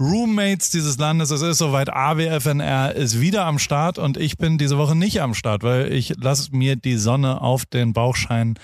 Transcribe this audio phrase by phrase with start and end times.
[0.00, 1.30] Roommates dieses Landes.
[1.30, 5.34] Es ist soweit, AWFNR ist wieder am Start und ich bin diese Woche nicht am
[5.34, 8.58] Start, weil ich lasse mir die Sonne auf den Bauch scheinen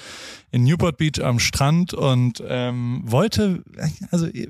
[0.50, 3.62] in Newport Beach am Strand und ähm, wollte,
[4.10, 4.48] also ihr,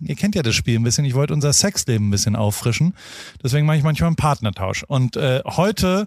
[0.00, 2.94] ihr kennt ja das Spiel ein bisschen, ich wollte unser Sexleben ein bisschen auffrischen.
[3.42, 4.84] Deswegen mache ich manchmal einen Partnertausch.
[4.84, 6.06] Und äh, heute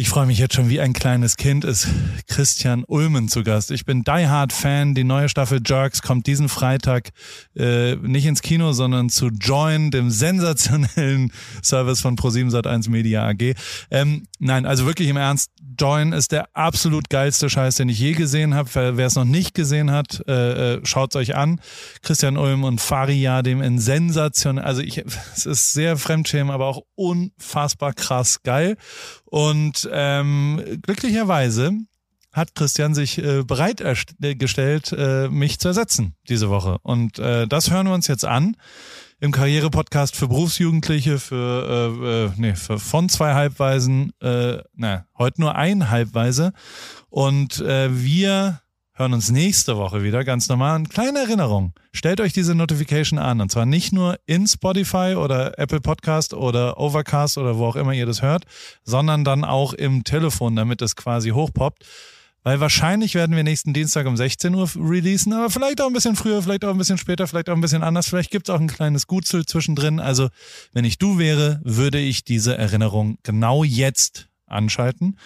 [0.00, 1.88] ich freue mich jetzt schon wie ein kleines Kind, ist
[2.28, 3.72] Christian Ulmen zu Gast.
[3.72, 4.94] Ich bin Die Hard Fan.
[4.94, 7.08] Die neue Staffel Jerks kommt diesen Freitag
[7.56, 11.32] äh, nicht ins Kino, sondern zu Join, dem sensationellen
[11.64, 13.56] Service von Pro7 Sat1 Media AG.
[13.90, 18.12] Ähm, nein, also wirklich im Ernst, Join ist der absolut geilste Scheiß, den ich je
[18.12, 18.96] gesehen habe.
[18.96, 21.60] Wer es noch nicht gesehen hat, äh, äh, schaut euch an.
[22.02, 24.98] Christian Ulm und Faria, dem in Sensation, also ich,
[25.34, 28.76] es ist sehr fremdschämen, aber auch unfassbar krass geil.
[29.30, 31.72] Und ähm, glücklicherweise
[32.32, 36.78] hat Christian sich äh, bereitgestellt, äh, mich zu ersetzen diese Woche.
[36.82, 38.56] Und äh, das hören wir uns jetzt an
[39.20, 45.40] im Karriere-Podcast für Berufsjugendliche, für, äh, äh, nee, für von zwei Halbweisen, äh, na, heute
[45.40, 46.52] nur ein Halbweise.
[47.10, 48.60] Und äh, wir
[48.98, 50.74] hören uns nächste Woche wieder ganz normal.
[50.74, 51.72] Eine kleine Erinnerung.
[51.92, 53.40] Stellt euch diese Notification an.
[53.40, 57.92] Und zwar nicht nur in Spotify oder Apple Podcast oder Overcast oder wo auch immer
[57.92, 58.44] ihr das hört,
[58.82, 61.86] sondern dann auch im Telefon, damit es quasi hochpoppt.
[62.42, 66.16] Weil wahrscheinlich werden wir nächsten Dienstag um 16 Uhr releasen, aber vielleicht auch ein bisschen
[66.16, 68.08] früher, vielleicht auch ein bisschen später, vielleicht auch ein bisschen anders.
[68.08, 70.00] Vielleicht gibt's auch ein kleines Gutzel zwischendrin.
[70.00, 70.28] Also,
[70.72, 75.16] wenn ich du wäre, würde ich diese Erinnerung genau jetzt anschalten.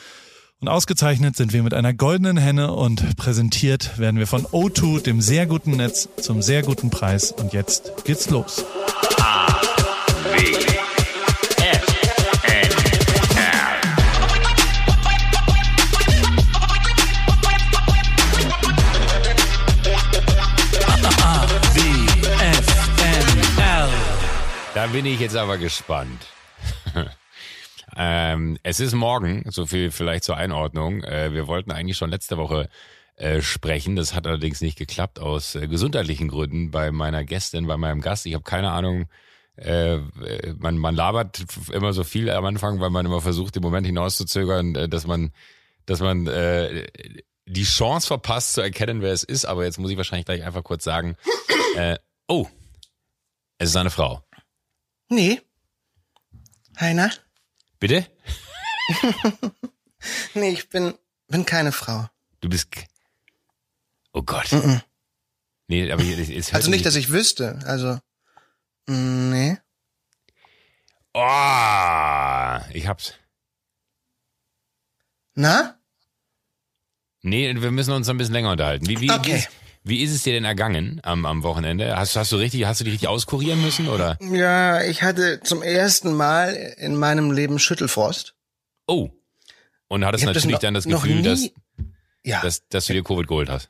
[0.63, 5.21] Und ausgezeichnet sind wir mit einer goldenen Henne und präsentiert werden wir von O2, dem
[5.21, 7.33] sehr guten Netz, zum sehr guten Preis.
[7.33, 8.65] Und jetzt geht's los.
[24.75, 26.29] Da bin ich jetzt aber gespannt.
[28.05, 31.05] Ähm, es ist morgen, so viel vielleicht zur Einordnung.
[31.05, 32.69] Äh, wir wollten eigentlich schon letzte Woche
[33.15, 33.95] äh, sprechen.
[33.95, 38.27] Das hat allerdings nicht geklappt aus äh, gesundheitlichen Gründen bei meiner Gästin, bei meinem Gast.
[38.27, 39.07] Ich habe keine Ahnung.
[39.55, 39.99] Äh,
[40.59, 44.75] man, man labert immer so viel am Anfang, weil man immer versucht, den Moment hinauszuzögern,
[44.75, 45.33] äh, dass man,
[45.87, 46.89] dass man äh,
[47.47, 49.45] die Chance verpasst zu erkennen, wer es ist.
[49.45, 51.17] Aber jetzt muss ich wahrscheinlich gleich einfach kurz sagen,
[51.77, 52.49] äh, oh,
[53.59, 54.25] es ist eine Frau.
[55.09, 55.41] Nee.
[56.81, 57.13] Heiner?
[57.83, 58.07] Bitte?
[60.35, 60.95] nee, ich bin,
[61.27, 62.09] bin keine Frau.
[62.41, 62.69] Du bist.
[64.13, 64.53] Oh Gott.
[64.53, 64.83] Mm -mm.
[65.67, 67.59] Nee, aber es, es Also nicht, dass ich wüsste.
[67.65, 67.99] Also.
[68.87, 69.59] Mm, nee.
[71.13, 73.15] Oh, ich hab's.
[75.35, 75.77] Na?
[77.23, 78.87] Nee, wir müssen uns ein bisschen länger unterhalten.
[78.87, 79.45] Wie, wie, okay.
[79.45, 81.97] wie, wie ist es dir denn ergangen am, am Wochenende?
[81.97, 84.17] Hast, hast du richtig, hast du dich richtig auskurieren müssen oder?
[84.21, 88.35] Ja, ich hatte zum ersten Mal in meinem Leben Schüttelfrost.
[88.87, 89.11] Oh.
[89.89, 91.51] Und hattest natürlich das dann das Gefühl, nie, dass,
[92.25, 93.69] ja, dass, dass du dir Covid geholt hast.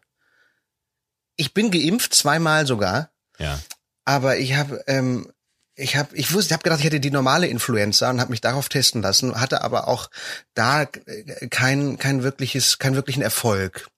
[1.36, 3.58] ich bin geimpft zweimal sogar, Ja.
[4.04, 5.32] aber ich habe ähm,
[5.74, 8.42] ich habe ich wusste, ich habe gedacht, ich hätte die normale Influenza und habe mich
[8.42, 10.10] darauf testen lassen, hatte aber auch
[10.54, 13.88] da äh, kein kein wirkliches keinen wirklichen Erfolg.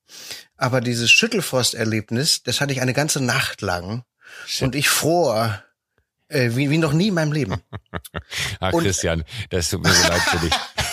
[0.57, 4.05] Aber dieses Schüttelfrost-Erlebnis, das hatte ich eine ganze Nacht lang
[4.47, 4.63] Shit.
[4.63, 5.63] und ich fror
[6.29, 7.61] äh, wie, wie noch nie in meinem Leben.
[8.61, 10.55] Ach, Und- Christian, das tut mir so leid für dich.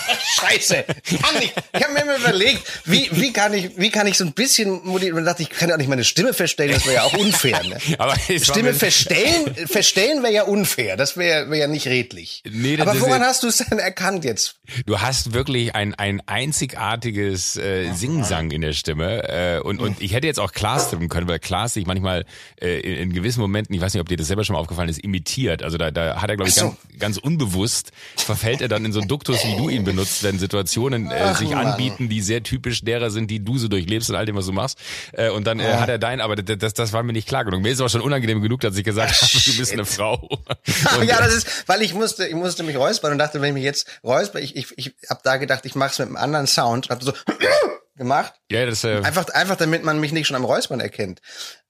[0.42, 0.84] Scheiße.
[0.84, 4.24] Kann ich ich habe mir immer überlegt, wie, wie kann ich, wie kann ich so
[4.24, 5.18] ein bisschen motivieren?
[5.18, 7.62] Und dachte, ich kann ja auch nicht meine Stimme verstellen, das wäre ja auch unfair.
[7.62, 7.78] Ne?
[7.98, 10.96] Aber Stimme verstellen, verstellen wäre ja unfair.
[10.96, 12.42] Das wäre wär ja nicht redlich.
[12.50, 14.56] Nee, Aber woran hast du es denn erkannt jetzt?
[14.86, 19.28] Du hast wirklich ein, ein einzigartiges äh, Singsang in der Stimme.
[19.28, 22.24] Äh, und, und ich hätte jetzt auch Klaas tippen können, weil Klaas sich manchmal
[22.60, 24.88] äh, in, in gewissen Momenten, ich weiß nicht, ob dir das selber schon mal aufgefallen
[24.88, 25.62] ist, imitiert.
[25.62, 26.76] Also da, da hat er, glaube ich, so.
[26.98, 30.38] ganz, ganz unbewusst, verfällt er dann in so einen Duktus, wie du ihn benutzt, wenn
[30.38, 31.68] Situationen äh, Ach, sich Mann.
[31.68, 34.52] anbieten, die sehr typisch derer sind, die du so durchlebst und all dem, was du
[34.52, 34.78] machst.
[35.12, 37.62] Äh, und dann äh, hat er dein, aber das, das, war mir nicht klar genug.
[37.62, 40.12] Mir ist aber schon unangenehm genug, dass ich gesagt habe, du bist eine Frau.
[40.98, 43.54] Und, ja, das ist, weil ich musste, ich musste mich räuspern und dachte, wenn ich
[43.54, 46.46] mich jetzt räusper, ich, ich, ich hab da gedacht, ich mache es mit einem anderen
[46.46, 47.12] Sound, hab so
[47.96, 48.34] gemacht.
[48.50, 51.20] ja, das äh, Einfach, einfach damit man mich nicht schon am Räuspern erkennt.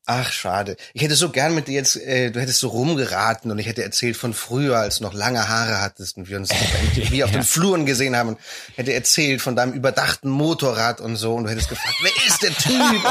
[0.05, 0.77] Ach, schade.
[0.95, 3.85] Ich hätte so gern mit dir jetzt, äh, du hättest so rumgeraten und ich hätte
[3.85, 6.51] erzählt von früher, als du noch lange Haare hattest und wir uns
[6.97, 8.39] MTV auf den Fluren gesehen haben und
[8.75, 12.55] hätte erzählt von deinem überdachten Motorrad und so und du hättest gefragt, wer ist der
[12.55, 12.73] Typ?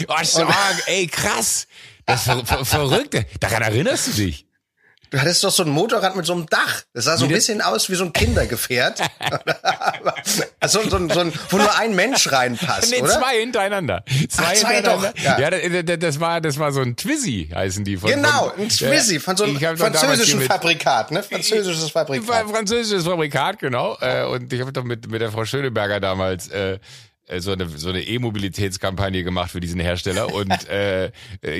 [0.00, 1.66] Und, Oh, stark, ey, krass.
[2.04, 3.16] Das ver ver verrückt.
[3.40, 4.47] Daran erinnerst du dich.
[5.10, 6.82] Du hattest doch so ein Motorrad mit so einem Dach.
[6.92, 9.00] Das sah so ein bisschen aus wie so ein Kindergefährt.
[10.60, 13.18] also so ein, so ein, wo nur ein Mensch reinpasst, nee, oder?
[13.18, 14.04] zwei hintereinander.
[14.28, 15.12] Zwei, Ach, zwei hintereinander.
[15.16, 15.38] doch, ja.
[15.38, 15.50] Ja,
[15.82, 17.96] das, das war, das war so ein Twizy, heißen die.
[17.96, 21.22] Von, Genau, ein Twizy von so einem französischen Fabrikat, ne?
[21.22, 22.50] Französisches Fabrikat.
[22.50, 23.96] französisches Fabrikat, genau.
[24.00, 26.78] Äh, und ich habe doch mit, mit der Frau Schöneberger damals äh,
[27.38, 30.32] so eine, so eine E-Mobilitätskampagne gemacht für diesen Hersteller.
[30.34, 31.10] Und äh,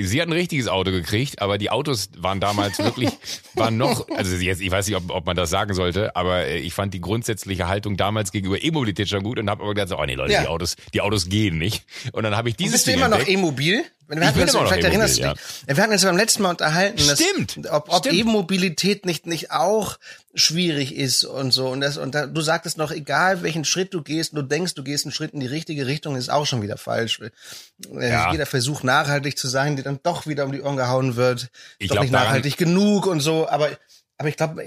[0.03, 3.11] sie hat ein richtiges Auto gekriegt, aber die Autos waren damals wirklich,
[3.55, 6.59] waren noch, also jetzt, ich weiß nicht, ob, ob man das sagen sollte, aber äh,
[6.59, 9.99] ich fand die grundsätzliche Haltung damals gegenüber E-Mobilität schon gut und habe aber gedacht, so,
[9.99, 10.43] oh nee, Leute, Ja.
[10.43, 11.85] die Autos, die Autos gehen nicht.
[12.13, 13.27] Und dann habe ich dieses Bist du Ding immer noch.
[13.27, 13.85] E-Mobil?
[14.09, 15.41] Wir hatten uns, vielleicht erinnerst du dich.
[15.67, 18.07] Wir hatten uns beim letzten Mal unterhalten, dass, Stimmt, ob, ob.
[18.07, 19.99] E-Mobilität nicht, nicht auch
[20.35, 21.69] schwierig ist und so.
[21.69, 24.83] Und, das, und da, du sagtest noch, egal welchen Schritt du gehst, du denkst, du
[24.83, 27.21] gehst einen Schritt in die richtige Richtung, ist auch schon wieder falsch.
[27.21, 28.33] Äh, Ja.
[28.33, 31.51] Jeder Versuch, nachhaltig zu sein, der dann doch wieder um die Ohren gehauen wird, ist
[31.79, 33.49] Ich doch nicht nachhaltig genug und so.
[33.49, 33.69] Aber,
[34.17, 34.65] aber ich glaube,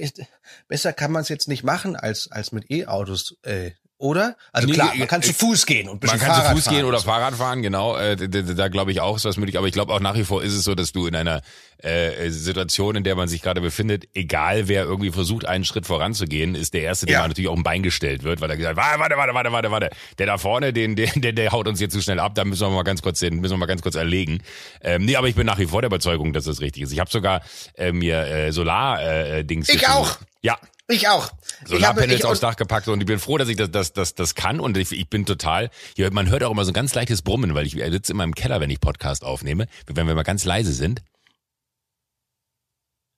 [0.67, 3.37] besser kann man es jetzt nicht machen als, als mit E-Autos.
[3.43, 3.71] Äh,
[4.01, 4.35] oder?
[4.51, 6.51] Also Nee, klar, äh, man kann zu äh, Fuß gehen und Man kann zu Fahrrad
[6.57, 7.95] Fuß gehen oder Fahrrad fahren, genau.
[7.97, 9.57] Äh, da da, glaube ich auch, ist was möglich.
[9.57, 11.41] Aber ich glaube auch nach wie vor ist es so, dass du in einer
[11.77, 16.53] äh, Situation, in der man sich gerade befindet, egal wer irgendwie versucht, einen Schritt voranzugehen,
[16.55, 17.27] ist der erste, der Ja.
[17.27, 19.89] natürlich auch ein Bein gestellt wird, weil er gesagt hat, warte, warte, warte, warte, warte,
[20.17, 22.61] der da vorne, den, der, der, der haut uns jetzt zu schnell ab, da müssen
[22.67, 24.41] wir mal ganz kurz, den müssen wir mal ganz kurz erlegen.
[24.81, 26.91] Ähm, nee, aber ich bin nach wie vor der Überzeugung, dass das richtig ist.
[26.91, 27.41] Ich habe sogar
[27.75, 29.69] äh, mir äh, Solar äh, Dings.
[29.69, 29.93] Ich gezogen.
[29.93, 30.17] auch.
[30.41, 30.57] Ja,
[30.91, 31.27] Ich auch.
[31.27, 34.15] ich habe, Solarpanels aufs Dach gepackt und ich bin froh, dass ich das, das, das,
[34.15, 36.93] das kann und ich, ich bin total, hier, man hört auch immer so ein ganz
[36.95, 40.23] leichtes Brummen, weil ich sitze immer im Keller, wenn ich Podcast aufnehme, wenn wir mal
[40.23, 41.01] ganz leise sind.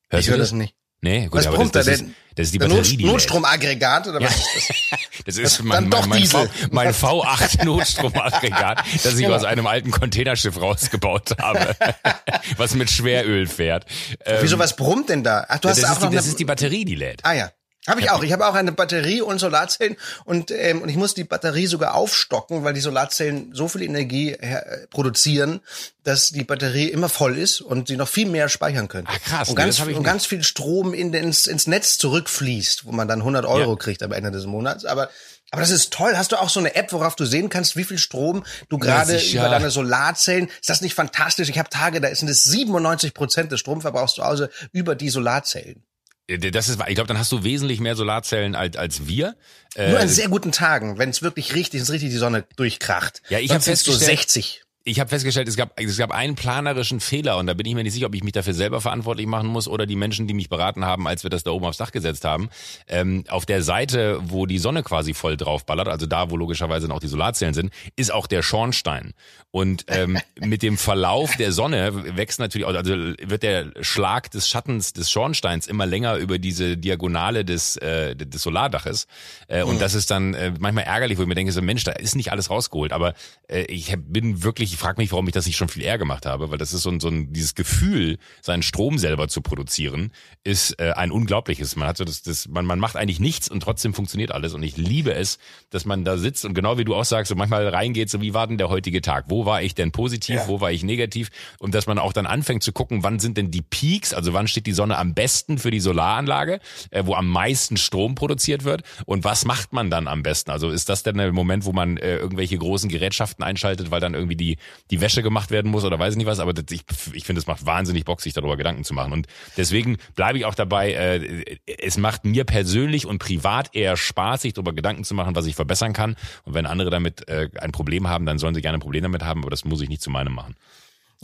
[0.09, 0.75] Hörst ich höre das nicht.
[1.01, 2.09] Nee, gut, Was aber brummt das, da das, denn?
[2.11, 3.05] ist, das ist die Batterie, Not, die lädt.
[3.07, 4.27] Notstromaggregat oder Ja.
[4.27, 4.99] was ist das?
[5.25, 9.35] Das ist mein, mein, mein, v, mein V8 Notstromaggregat, das ich Genau.
[9.35, 11.75] aus einem alten Containerschiff rausgebaut habe,
[12.57, 13.85] was mit Schweröl fährt.
[14.25, 15.45] Ähm, Wieso, was brummt denn da?
[15.49, 17.19] Ach, du hast das, auch ist noch die, das eine, ist die Batterie, die lädt.
[17.25, 17.51] Ah ja.
[17.87, 18.23] Habe ich auch.
[18.23, 21.95] Ich habe auch eine Batterie und Solarzellen und, ähm, und ich muss die Batterie sogar
[21.95, 25.59] aufstocken, weil die Solarzellen so viel Energie äh, produzieren,
[26.03, 29.07] dass die Batterie immer voll ist und sie noch viel mehr speichern können.
[29.09, 29.49] Ah, krass.
[29.49, 30.03] Und Nee, ganz, ich und nicht.
[30.05, 33.75] ganz viel Strom in, ins, ins Netz zurückfließt, wo man dann 100 Euro Ja.
[33.77, 34.85] kriegt am Ende des Monats.
[34.85, 35.09] Aber
[35.51, 36.13] aber das ist toll.
[36.17, 39.19] Hast du auch so eine App, worauf du sehen kannst, wie viel Strom du gerade
[39.19, 39.41] sicher.
[39.41, 40.47] über deine Solarzellen?
[40.59, 41.47] Ist das nicht fantastisch?
[41.47, 45.83] Ich habe Tage, da sind es 97 Prozent des Stromverbrauchs zu Hause über die Solarzellen.
[46.27, 49.35] Das ist, ich glaube, dann hast du wesentlich mehr Solarzellen als, als wir.
[49.75, 53.21] Äh, Nur an sehr guten Tagen, wenn es wirklich richtig, es richtig die Sonne durchkracht.
[53.29, 54.62] Ja, ich Sonst hab sind's so festgestellt- 60.
[54.85, 57.83] ich habe festgestellt, es gab, es gab einen planerischen Fehler und da bin ich mir
[57.83, 60.49] nicht sicher, ob ich mich dafür selber verantwortlich machen muss oder die Menschen, die mich
[60.49, 62.49] beraten haben, als wir das da oben aufs Dach gesetzt haben.
[62.87, 66.99] Ähm, auf der Seite, wo die Sonne quasi voll draufballert, also da, wo logischerweise auch
[66.99, 69.13] die Solarzellen sind, ist auch der Schornstein.
[69.51, 74.91] Und ähm, mit dem Verlauf der Sonne wächst natürlich, also wird der Schlag des Schattens
[74.91, 79.07] des Schornsteins immer länger über diese Diagonale des, äh, des Solardaches.
[79.47, 81.93] Äh, und das ist dann äh, manchmal ärgerlich, wo ich mir denke, so Mensch, da
[81.93, 82.91] ist nicht alles rausgeholt.
[82.91, 83.13] Aber
[83.47, 86.25] äh, ich bin wirklich, ich frage mich, warum ich das nicht schon viel eher gemacht
[86.25, 90.11] habe, weil das ist so ein, so ein dieses Gefühl, seinen Strom selber zu produzieren,
[90.43, 91.75] ist äh, ein unglaubliches.
[91.75, 94.53] Man hat so das, das man, man macht eigentlich nichts und trotzdem funktioniert alles.
[94.55, 95.37] Und ich liebe es,
[95.69, 98.33] dass man da sitzt und genau wie du auch sagst, so manchmal reingeht, so wie
[98.33, 99.25] war denn der heutige Tag?
[99.27, 100.41] Wo war ich denn positiv?
[100.47, 101.29] Wo war ich negativ?
[101.59, 104.47] Und dass man auch dann anfängt zu gucken, wann sind denn die Peaks, also wann
[104.47, 106.59] steht die Sonne am besten für die Solaranlage,
[106.89, 110.49] äh, wo am meisten Strom produziert wird und was macht man dann am besten?
[110.49, 114.15] Also ist das denn der Moment, wo man äh, irgendwelche großen Gerätschaften einschaltet, weil dann
[114.15, 114.57] irgendwie die,
[114.91, 116.83] die Wäsche gemacht werden muss oder weiß ich nicht was, aber das, ich,
[117.13, 119.13] ich finde, es macht wahnsinnig Bock, sich darüber Gedanken zu machen.
[119.13, 119.27] Und
[119.57, 124.53] deswegen bleibe ich auch dabei, äh, es macht mir persönlich und privat eher Spaß, sich
[124.53, 126.15] darüber Gedanken zu machen, was ich verbessern kann.
[126.43, 129.23] Und wenn andere damit äh, ein Problem haben, dann sollen sie gerne ein Problem damit
[129.23, 130.55] haben, aber das muss ich nicht zu meinem machen.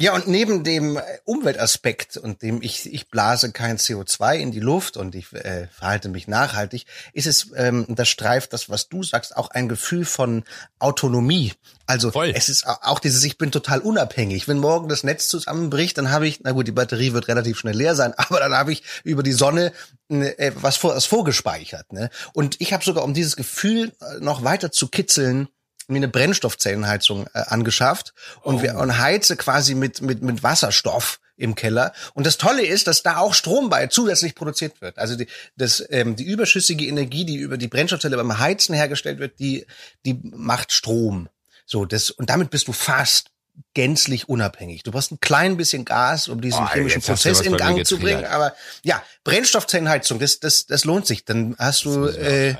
[0.01, 4.61] Ja, und neben dem äh, Umweltaspekt und dem ich, ich blase kein CO2 in die
[4.61, 9.03] Luft und ich äh, verhalte mich nachhaltig, ist es, ähm, das streift das, was du
[9.03, 10.45] sagst, auch ein Gefühl von
[10.79, 11.51] Autonomie.
[11.85, 12.31] Also Voll.
[12.33, 14.47] es ist au- auch dieses, ich bin total unabhängig.
[14.47, 17.75] Wenn morgen das Netz zusammenbricht, dann habe ich, na gut, die Batterie wird relativ schnell
[17.75, 19.73] leer sein, aber dann habe ich über die Sonne
[20.07, 21.91] äh, was, vor, was vorgespeichert.
[21.91, 22.09] Ne?
[22.31, 25.49] Und ich habe sogar, um dieses Gefühl äh, noch weiter zu kitzeln,
[25.89, 31.55] mir eine Brennstoffzellenheizung äh, angeschafft und wir und heize quasi mit mit mit Wasserstoff im
[31.55, 31.93] Keller.
[32.13, 34.97] Und das Tolle ist, dass da auch Strom bei zusätzlich produziert wird.
[34.97, 39.39] Also die, das, ähm, die überschüssige Energie, die über die Brennstoffzelle beim Heizen hergestellt wird,
[39.39, 39.65] die
[40.05, 41.29] die macht Strom.
[41.65, 43.31] So das und damit bist du fast
[43.73, 44.83] gänzlich unabhängig.
[44.83, 48.25] Du brauchst ein klein bisschen Gas, um diesen Oh, chemischen Prozess in Gang zu bringen.
[48.25, 48.53] Aber
[48.83, 51.25] ja, Brennstoffzellenheizung, das das das lohnt sich.
[51.25, 52.55] Dann hast du äh.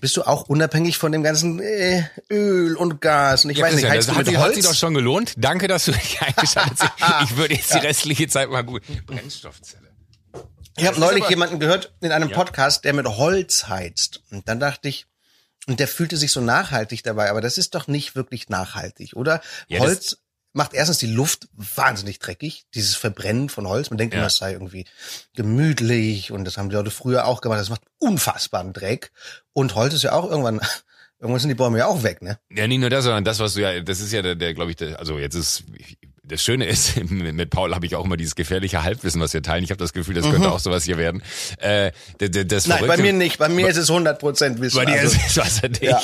[0.00, 3.44] Bist du auch unabhängig von dem ganzen äh, Öl und Gas.
[3.44, 4.54] Und ich weiß nicht, heizt das du hat, mit sich- hat Holz?
[4.56, 5.34] sich doch schon gelohnt.
[5.36, 7.30] Danke, dass du dich eingeschaltet hast.
[7.30, 8.82] Ich würde jetzt die restliche Zeit mal gut.
[9.06, 9.86] Brennstoffzelle.
[10.78, 12.34] Ich habe neulich jemanden gehört in einem ja.
[12.34, 14.22] Podcast, der mit Holz heizt.
[14.30, 15.06] Und dann dachte ich,
[15.66, 19.40] und der fühlte sich so nachhaltig dabei, aber das ist doch nicht wirklich nachhaltig, oder?
[19.68, 20.18] Ja, Holz
[20.56, 23.90] macht erstens die Luft wahnsinnig dreckig, dieses Verbrennen von Holz.
[23.90, 24.20] Man denkt ja.
[24.20, 24.86] immer, es sei irgendwie
[25.34, 27.60] gemütlich und das haben die Leute früher auch gemacht.
[27.60, 29.12] Das macht unfassbaren Dreck.
[29.52, 30.60] Und Holz ist ja auch irgendwann
[31.18, 32.38] Irgendwann sind die Bäume ja auch weg, ne?
[32.50, 34.70] Ja, nicht nur das, sondern das, was du ja, das ist ja der, der glaube
[34.70, 35.64] ich, der, also jetzt ist,
[36.28, 39.64] das Schöne ist, mit Paul habe ich auch immer dieses gefährliche Halbwissen, was wir teilen.
[39.64, 40.54] Ich habe das Gefühl, das könnte mhm.
[40.54, 41.22] auch sowas hier werden.
[41.58, 43.38] Äh, das Nein, bei mir nicht.
[43.38, 44.76] Bei mir ist es 100 Prozent Wissen.
[44.76, 45.82] Bei dir also, ist es wasserdicht.
[45.82, 46.00] Ja.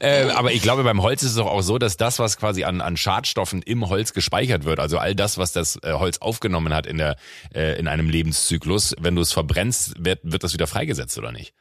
[0.00, 2.64] äh, aber ich glaube, beim Holz ist es doch auch so, dass das, was quasi
[2.64, 6.74] an, an Schadstoffen im Holz gespeichert wird, also all das, was das äh, Holz aufgenommen
[6.74, 7.16] hat in, der,
[7.54, 11.54] äh, in einem Lebenszyklus, wenn du es verbrennst, wird, wird das wieder freigesetzt, oder nicht?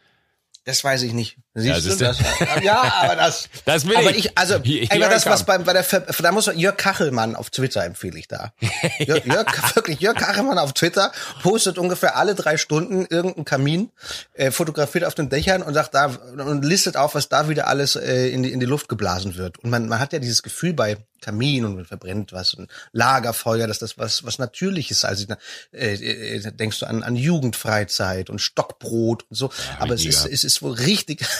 [0.66, 1.38] Das weiß ich nicht.
[1.54, 2.20] Siehst ja, du das?
[2.62, 3.50] Ja, aber das.
[3.66, 4.25] das will aber ich.
[4.25, 7.50] ich also, hier, hier das, was beim, bei der, da muss man, Jörg Kachelmann auf
[7.50, 8.54] Twitter empfehle ich da.
[9.00, 11.12] Jörg, Jörg, wirklich, Jörg Kachelmann auf Twitter
[11.42, 13.92] postet ungefähr alle drei Stunden irgendeinen Kamin,
[14.34, 17.96] äh, fotografiert auf den Dächern und sagt da, und listet auf, was da wieder alles
[17.96, 19.60] äh, in, die, in die Luft geblasen wird.
[19.60, 23.68] Und man, man hat ja dieses Gefühl bei Kamin und man verbrennt was und Lagerfeuer,
[23.68, 25.26] dass das was was natürliches also
[25.72, 30.26] äh, äh, denkst du an an Jugendfreizeit und Stockbrot und so, ja, aber es ist
[30.26, 31.26] es ist wohl richtig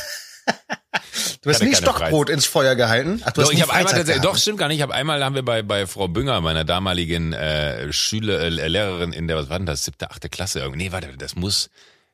[1.42, 3.22] Du hast nie Stockbrot Freiz ins Feuer gehalten.
[3.24, 4.26] Ach, du doch, hast ich habe einmal gehabt.
[4.26, 4.78] doch stimmt gar nicht.
[4.78, 9.14] Ich habe einmal haben wir bei bei Frau Bünger, meiner damaligen äh, Schüler äh, Lehrerin
[9.14, 10.86] in der was war denn das siebte achte Klasse irgendwie.
[10.86, 11.70] Nee, warte, das muss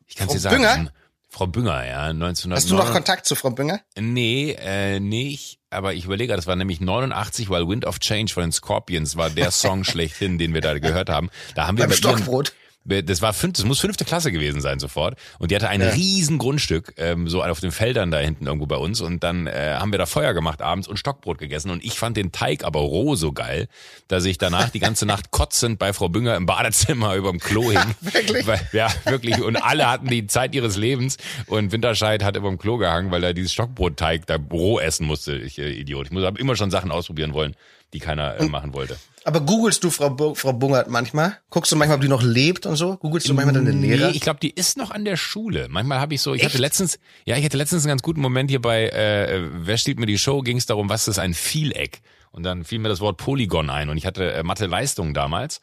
[0.05, 0.57] ich kann dir sagen.
[0.57, 0.91] Bünger?
[1.35, 2.55] Frau Bünger, ja, 1900.
[2.55, 3.81] Hast du noch Kontakt zu Frau Bünger?
[3.99, 5.59] Nee, äh, nicht.
[5.69, 9.29] Aber ich überlege, das war nämlich 89, weil Wind of Change von den Scorpions war
[9.29, 11.29] der Song schlechthin, den wir da gehört haben.
[11.53, 12.53] Da haben wir Beim Stockbrot.
[12.53, 15.17] Ihren, das war fünf, das muss fünfte Klasse gewesen sein sofort.
[15.39, 15.89] Und die hatte ein ja.
[15.89, 19.01] riesen Grundstück, ähm, so auf den Feldern da hinten irgendwo bei uns.
[19.01, 21.71] Und dann äh, haben wir da Feuer gemacht abends und Stockbrot gegessen.
[21.71, 23.67] Und ich fand den Teig aber roh so geil,
[24.07, 27.71] dass ich danach die ganze Nacht kotzend bei Frau Bünger im Badezimmer über dem Klo
[27.71, 27.95] hing.
[28.01, 28.45] wirklich?
[28.45, 29.41] Weil, ja, wirklich.
[29.41, 31.17] Und alle hatten die Zeit ihres Lebens.
[31.47, 35.35] Und Winterscheid hat über dem Klo gehangen, weil er dieses Stockbrotteig da roh essen musste.
[35.37, 36.07] Ich äh, Idiot.
[36.07, 37.55] Ich muss aber immer schon Sachen ausprobieren wollen,
[37.93, 38.97] die keiner äh, machen wollte.
[39.25, 41.39] Aber googelst du Frau, Bu Frau Bungert manchmal?
[41.50, 42.98] Guckst du manchmal, ob die noch lebt und so?
[42.98, 44.10] Googelst du manchmal deine Lehrer?
[44.10, 45.65] Nee, ich glaube, die ist noch an der Schule.
[45.67, 46.51] Manchmal habe ich so, ich Echt?
[46.51, 49.98] hatte letztens, ja, ich hatte letztens einen ganz guten Moment hier bei äh, Wer stiehlt
[49.98, 52.01] mir die Show, ging es darum, was ist ein Vieleck?
[52.32, 55.60] Und dann fiel mir das Wort Polygon ein und ich hatte äh, Mathe-Leistung damals.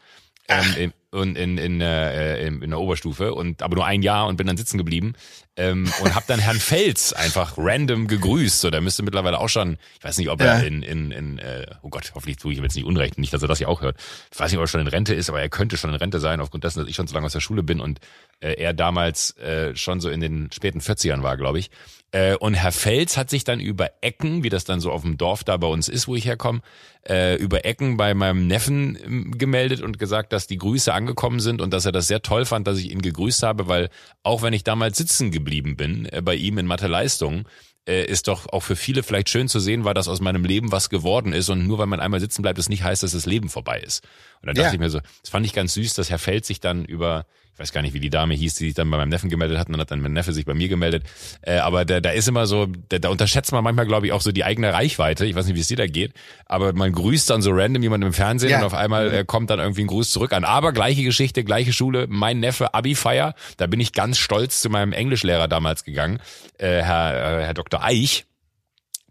[0.49, 4.37] Ähm, und in, in, äh, in, in der Oberstufe und aber nur ein Jahr und
[4.37, 5.13] bin dann sitzen geblieben
[5.57, 8.61] ähm, und habe dann Herrn Fels einfach random gegrüßt.
[8.61, 11.67] So, der müsste mittlerweile auch schon, ich weiß nicht, ob er in, in, in äh,
[11.83, 13.83] oh Gott, hoffentlich tue ich ihm jetzt nicht unrecht, nicht, dass er das ja auch
[13.83, 13.97] hört.
[14.33, 16.19] Ich weiß nicht, ob er schon in Rente ist, aber er könnte schon in Rente
[16.19, 18.01] sein, aufgrund dessen, dass ich schon so lange aus der Schule bin und
[18.41, 21.71] äh, er damals äh, schon so in den späten 40ern war, glaube ich.
[22.13, 25.17] Äh, und Herr Fels hat sich dann über Ecken, wie das dann so auf dem
[25.17, 26.61] Dorf da bei uns ist, wo ich herkomme,
[27.09, 31.63] äh, über Ecken bei meinem Neffen ähm, gemeldet und gesagt, dass die Grüße angekommen sind
[31.63, 33.89] und dass er das sehr toll fand, dass ich ihn gegrüßt habe, weil
[34.23, 37.49] auch wenn ich damals sitzen geblieben bin äh, bei ihm in Mathe Leistung,
[37.89, 40.71] äh, ist doch auch für viele vielleicht schön zu sehen war, dass aus meinem Leben
[40.71, 43.27] was geworden ist und nur weil man einmal sitzen bleibt, es nicht heißt, dass das
[43.27, 44.05] Leben vorbei ist.
[44.41, 44.75] Und dann dachte ja.
[44.75, 47.59] ich mir so, das fand ich ganz süß, dass Herr Feld sich dann über ich
[47.59, 49.67] weiß gar nicht, wie die Dame hieß, die sich dann bei meinem Neffen gemeldet hat,
[49.67, 51.05] und dann hat dann mein Neffe sich bei mir gemeldet.
[51.43, 54.23] Äh, aber da, da ist immer so, da, da unterschätzt man manchmal, glaube ich, auch
[54.23, 55.27] so die eigene Reichweite.
[55.27, 56.15] Ich weiß nicht, wie es dir da geht,
[56.47, 58.59] aber man grüßt dann so random jemanden im Fernsehen ja.
[58.59, 60.45] und auf einmal äh, kommt dann irgendwie ein Gruß zurück an.
[60.45, 64.93] Aber gleiche Geschichte, gleiche Schule, mein Neffe Abi-Feier, da bin ich ganz stolz zu meinem
[64.93, 66.21] Englischlehrer damals gegangen,
[66.59, 67.85] äh, Herr, äh, Herr Dr.
[67.85, 68.25] Eich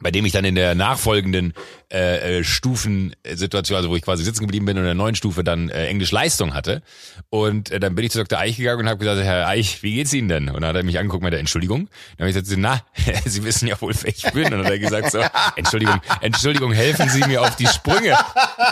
[0.01, 1.53] bei dem ich dann in der nachfolgenden
[1.91, 5.43] äh, äh, Stufensituation, also wo ich quasi sitzen geblieben bin und in der neuen Stufe
[5.43, 6.81] dann äh, Englisch Leistung hatte.
[7.29, 8.39] Und äh, dann bin ich zu Dr.
[8.39, 10.49] Eich gegangen und habe gesagt, Herr Eich, wie geht's Ihnen denn?
[10.49, 11.89] Und dann hat er mich angeguckt mit der Entschuldigung.
[12.17, 12.81] Dann habe ich gesagt, na,
[13.25, 14.45] Sie wissen ja wohl, wer ich bin.
[14.45, 15.21] Und dann hat er gesagt so,
[15.55, 18.17] Entschuldigung, Entschuldigung, helfen Sie mir auf die Sprünge.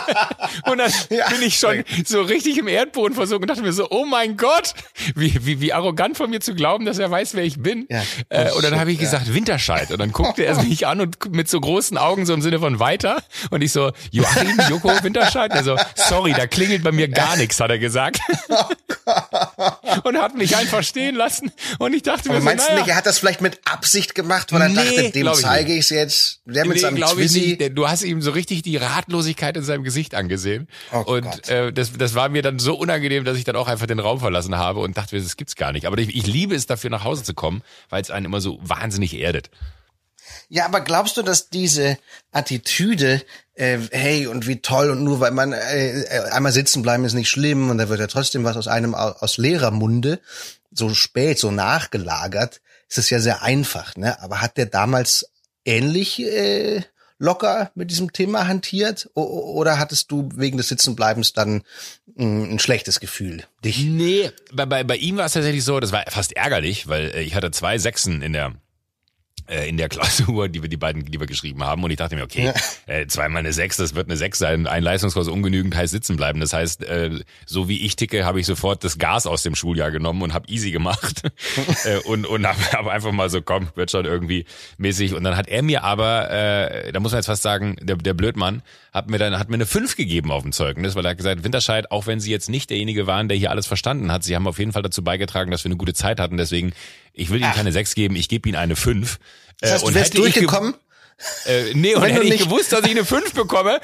[0.70, 1.28] und dann ja.
[1.28, 4.74] bin ich schon so richtig im Erdboden versunken und dachte mir so, oh mein Gott,
[5.14, 7.86] wie, wie, wie arrogant von mir zu glauben, dass er weiß, wer ich bin.
[7.90, 9.90] Ja, äh, und dann habe ich gesagt, Winterscheid.
[9.90, 12.78] Und dann guckte er mich an und mit so großen Augen so im Sinne von
[12.78, 13.24] weiter weiter?
[13.50, 15.50] Und ich so, Joachim, Joko Winterscheid?
[15.52, 18.20] Er so, sorry, da klingelt bei mir gar nichts, hat er gesagt.
[20.04, 21.52] und hat mich einfach stehen lassen.
[21.78, 23.60] Und ich dachte Aber mir so, meinst naja, du nicht, er hat das vielleicht mit
[23.64, 26.40] Absicht gemacht, weil er nee, dachte, dem zeige ich es jetzt.
[26.44, 27.58] Der mit nee, seinem Twizzy.
[27.60, 27.74] Ich.
[27.74, 30.68] Du hast ihm so richtig die Ratlosigkeit in seinem Gesicht angesehen.
[30.92, 33.86] Oh und äh, das, das war mir dann so unangenehm, dass ich dann auch einfach
[33.86, 35.86] den Raum verlassen habe und dachte, das gibt's gar nicht.
[35.86, 38.58] Aber ich, ich liebe es dafür, nach Hause zu kommen, weil es einen immer so
[38.62, 39.50] wahnsinnig erdet.
[40.52, 41.96] Ja, aber glaubst du, dass diese
[42.32, 43.22] Attitüde,
[43.54, 47.14] äh, hey und wie toll und nur weil man äh, äh, einmal sitzen bleiben ist
[47.14, 50.18] nicht schlimm und da wird ja trotzdem was aus einem aus Lehrermunde
[50.72, 54.20] so spät so nachgelagert, ist es ja sehr einfach, ne?
[54.22, 55.30] Aber hat der damals
[55.64, 56.82] ähnlich äh,
[57.18, 61.62] locker mit diesem Thema hantiert oder hattest du wegen des Sitzenbleibens dann
[62.18, 63.44] ein schlechtes Gefühl?
[63.64, 63.84] Dich?
[63.84, 67.36] Nee, bei, bei, bei ihm war es tatsächlich so, das war fast ärgerlich, weil ich
[67.36, 68.52] hatte zwei Sechsen in der äh,
[69.50, 71.84] in der Klausur, die wir die beiden, die wir geschrieben haben.
[71.84, 72.52] Und ich dachte mir, okay,
[72.86, 74.66] äh, zweimal eine Sechs, das wird eine Sechs sein.
[74.66, 76.40] Ein Leistungskurs ungenügend heißt sitzen bleiben.
[76.40, 79.90] Das heißt, äh, so wie ich ticke, habe ich sofort das Gas aus dem Schuljahr
[79.90, 81.22] genommen und habe easy gemacht
[81.84, 84.46] äh, und und habe hab einfach mal so, komm, wird schon irgendwie
[84.78, 85.14] mäßig.
[85.14, 88.14] Und dann hat er mir aber, äh, da muss man jetzt fast sagen, der, der
[88.14, 91.16] Blödmann hat mir dann hat mir eine Fünf gegeben auf dem Zeugnis, weil er hat
[91.16, 94.34] gesagt, Winterscheid, auch wenn Sie jetzt nicht derjenige waren, der hier alles verstanden hat, Sie
[94.34, 96.36] haben auf jeden Fall dazu beigetragen, dass wir eine gute Zeit hatten.
[96.36, 96.72] Deswegen,
[97.12, 97.56] ich will Ihnen Ach.
[97.56, 99.18] keine Sechs geben, ich gebe Ihnen eine Fünf.
[99.60, 100.74] Das heißt, du wärst durchgekommen?
[101.44, 103.78] Äh, nee, und hätte ich gewusst, dass ich eine 5 bekomme,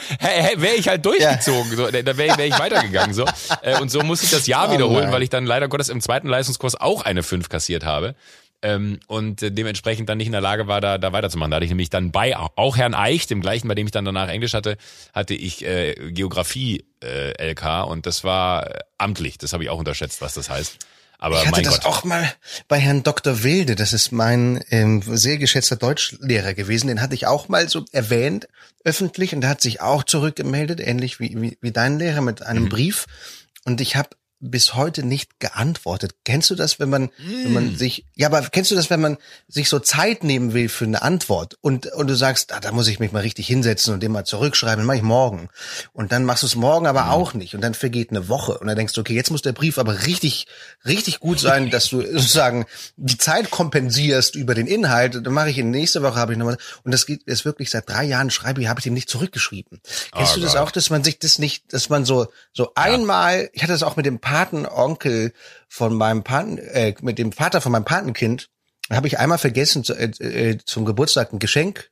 [0.57, 1.71] wäre ich halt durchgezogen.
[1.73, 1.77] Ja.
[1.77, 3.15] So, da wäre wär ich weitergegangen.
[3.15, 3.27] So.
[3.61, 6.01] Äh, und so muss ich das Jahr oh wiederholen, weil ich dann leider Gottes im
[6.01, 8.15] zweiten Leistungskurs auch eine 5 kassiert habe.
[8.63, 11.51] Ähm, und äh, dementsprechend dann nicht in der Lage war, da, da weiterzumachen.
[11.51, 14.07] Da hatte ich nämlich dann bei auch Herrn Eich, dem gleichen, bei dem ich dann
[14.07, 14.79] danach Englisch hatte,
[15.13, 19.37] hatte ich äh, Geografie äh, LK und das war äh, amtlich.
[19.37, 20.79] Das habe ich auch unterschätzt, was das heißt.
[21.19, 21.87] Aber ich hatte das Gott.
[21.87, 22.33] auch mal
[22.69, 23.43] bei Herrn Dr.
[23.43, 27.85] Wilde, das ist mein ähm, sehr geschätzter Deutschlehrer gewesen, den hatte ich auch mal so
[27.93, 28.49] erwähnt
[28.85, 32.65] öffentlich und der hat sich auch zurückgemeldet, ähnlich wie, wie, wie dein Lehrer mit einem
[32.65, 32.69] mhm.
[32.69, 33.07] Brief.
[33.65, 36.15] Und ich habe bis heute nicht geantwortet.
[36.25, 37.45] Kennst du das, wenn man, mm.
[37.45, 37.77] wenn man mm.
[37.77, 39.17] sich, ja, aber kennst du das, wenn man
[39.49, 42.89] sich so Zeit nehmen will für eine Antwort und, und du sagst, ah, da muss
[42.89, 45.49] ich mich mal richtig hinsetzen und dem mal zurückschreiben, dann mache ich morgen.
[45.93, 47.11] Und dann machst du es morgen aber mm.
[47.11, 49.53] auch nicht und dann vergeht eine Woche und dann denkst du, okay, jetzt muss der
[49.53, 50.47] Brief aber richtig,
[50.85, 52.67] richtig gut sein, dass du sozusagen
[52.97, 55.15] die Zeit kompensierst über den Inhalt.
[55.15, 57.89] Dann mache ich in nächste Woche habe ich nochmal, und das geht jetzt wirklich seit
[57.89, 59.81] drei Jahren schreibe ich, habe ich dem nicht zurückgeschrieben.
[60.13, 60.63] Kennst oh, du das Gott.
[60.63, 62.71] auch, dass man sich das nicht, dass man so, so ja.
[62.75, 65.33] einmal, ich hatte das auch mit dem Patenonkel
[65.69, 68.49] von meinem Paten, äh, mit dem Vater von meinem Patenkind,
[68.91, 71.91] habe ich einmal vergessen zu, äh, äh, zum Geburtstag ein Geschenk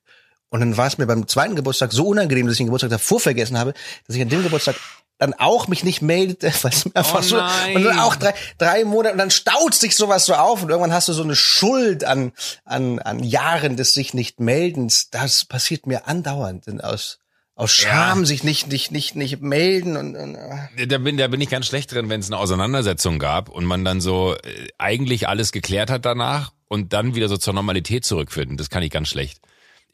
[0.50, 3.20] und dann war es mir beim zweiten Geburtstag so unangenehm, dass ich den Geburtstag davor
[3.20, 3.72] vergessen habe,
[4.08, 4.74] dass ich an dem Geburtstag
[5.18, 8.34] dann auch mich nicht meldete, weil es mir einfach oh so und dann auch drei,
[8.58, 11.36] drei Monate und dann staut sich sowas so auf und irgendwann hast du so eine
[11.36, 12.32] Schuld an
[12.64, 15.08] an an Jahren des sich nicht meldens.
[15.10, 17.20] Das passiert mir andauernd denn aus
[17.56, 18.24] aus Scham ja.
[18.24, 20.86] sich nicht nicht nicht nicht melden und, und äh.
[20.86, 23.84] da bin da bin ich ganz schlecht drin, wenn es eine Auseinandersetzung gab und man
[23.84, 28.48] dann so äh, eigentlich alles geklärt hat danach und dann wieder so zur Normalität zurückführt.
[28.56, 29.40] das kann ich ganz schlecht.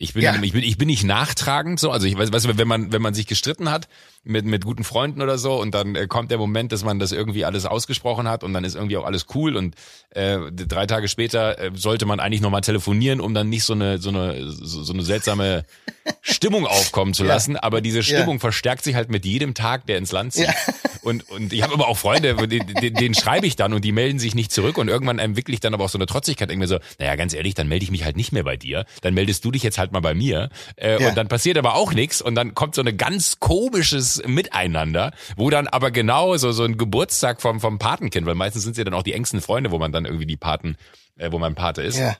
[0.02, 0.34] Ich bin, ja.
[0.42, 1.90] ich bin, ich bin nicht nachtragend so.
[1.90, 3.86] Also ich weiß, weißt du, wenn man, wenn man sich gestritten hat
[4.22, 7.10] mit, mit guten Freunden oder so und dann äh, kommt der Moment, dass man das
[7.10, 9.76] irgendwie alles ausgesprochen hat und dann ist irgendwie auch alles cool und
[10.10, 13.98] äh, drei Tage später äh, sollte man eigentlich nochmal telefonieren, um dann nicht so eine,
[13.98, 15.64] so eine, so, so eine seltsame
[16.20, 17.54] Stimmung aufkommen zu lassen.
[17.54, 17.62] Ja.
[17.62, 18.40] Aber diese Stimmung ja.
[18.40, 20.48] verstärkt sich halt mit jedem Tag, der ins Land zieht.
[20.48, 20.54] Ja.
[21.02, 24.18] Und, und ich habe aber auch Freunde, denen, denen schreibe ich dann und die melden
[24.18, 26.78] sich nicht zurück und irgendwann entwickle ich dann aber auch so eine Trotzigkeit, irgendwie so,
[26.98, 29.50] naja, ganz ehrlich, dann melde ich mich halt nicht mehr bei dir, dann meldest du
[29.50, 32.54] dich jetzt halt mal bei mir äh, und dann passiert aber auch nichts und dann
[32.54, 37.60] kommt so eine ganz komisches Miteinander, wo dann aber genau so, so ein Geburtstag vom,
[37.60, 40.04] vom Patenkind, weil meistens sind es ja dann auch die engsten Freunde, wo man dann
[40.04, 40.76] irgendwie die Paten,
[41.16, 41.98] äh, wo man Pate ist.
[41.98, 42.16] Ja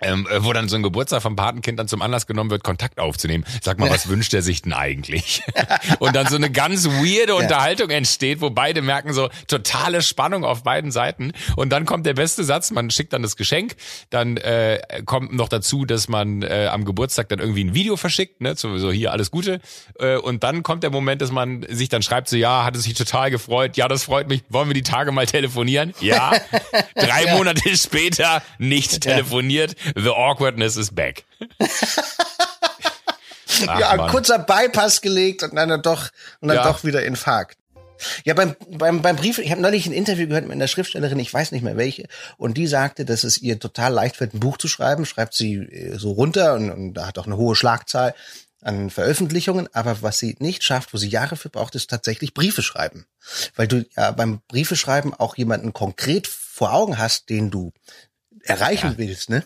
[0.00, 2.98] ähm, äh, wo dann so ein Geburtstag vom Patenkind dann zum Anlass genommen wird, Kontakt
[2.98, 3.44] aufzunehmen.
[3.62, 5.42] Sag mal, was wünscht er sich denn eigentlich?
[5.98, 10.62] und dann so eine ganz weirde Unterhaltung entsteht, wo beide merken so totale Spannung auf
[10.62, 11.32] beiden Seiten.
[11.56, 13.76] Und dann kommt der beste Satz, man schickt dann das Geschenk,
[14.10, 18.40] dann äh, kommt noch dazu, dass man äh, am Geburtstag dann irgendwie ein Video verschickt,
[18.40, 19.60] ne, so, so hier alles Gute.
[19.98, 22.84] Äh, und dann kommt der Moment, dass man sich dann schreibt, so ja, hat es
[22.84, 25.92] sich total gefreut, ja, das freut mich, wollen wir die Tage mal telefonieren?
[26.00, 26.32] Ja.
[26.94, 27.34] Drei ja.
[27.36, 29.74] Monate später nicht telefoniert.
[29.94, 31.24] The awkwardness is back.
[33.66, 34.10] Ach, ja, Mann.
[34.10, 36.08] kurzer Bypass gelegt und dann doch
[36.40, 36.64] und dann ja.
[36.64, 37.58] doch wieder Infarkt.
[38.24, 41.34] Ja, beim, beim, beim Brief, ich habe neulich ein Interview gehört mit einer Schriftstellerin, ich
[41.34, 44.56] weiß nicht mehr welche, und die sagte, dass es ihr total leicht fällt, ein Buch
[44.56, 48.14] zu schreiben, schreibt sie äh, so runter und, und da hat auch eine hohe Schlagzahl
[48.60, 52.62] an Veröffentlichungen, aber was sie nicht schafft, wo sie Jahre für braucht, ist tatsächlich Briefe
[52.62, 53.06] schreiben.
[53.54, 57.72] Weil du ja beim Briefe schreiben auch jemanden konkret vor Augen hast, den du
[58.42, 58.98] erreichen ja.
[58.98, 59.44] willst, ne?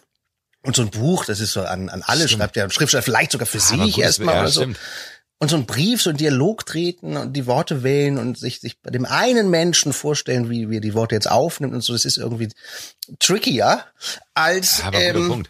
[0.62, 2.40] Und so ein Buch, das ist so an, an alle, stimmt.
[2.40, 4.62] schreibt ja ein Schriftsteller, vielleicht sogar für ja, sich erstmal oder so.
[4.62, 4.78] Stimmt.
[5.38, 8.80] Und so ein Brief, so ein Dialog treten und die Worte wählen und sich, sich
[8.80, 12.04] bei dem einen Menschen vorstellen, wie, wie er die Worte jetzt aufnimmt und so, das
[12.04, 12.48] ist irgendwie
[13.18, 13.84] trickier
[14.34, 15.44] als ja, ähm,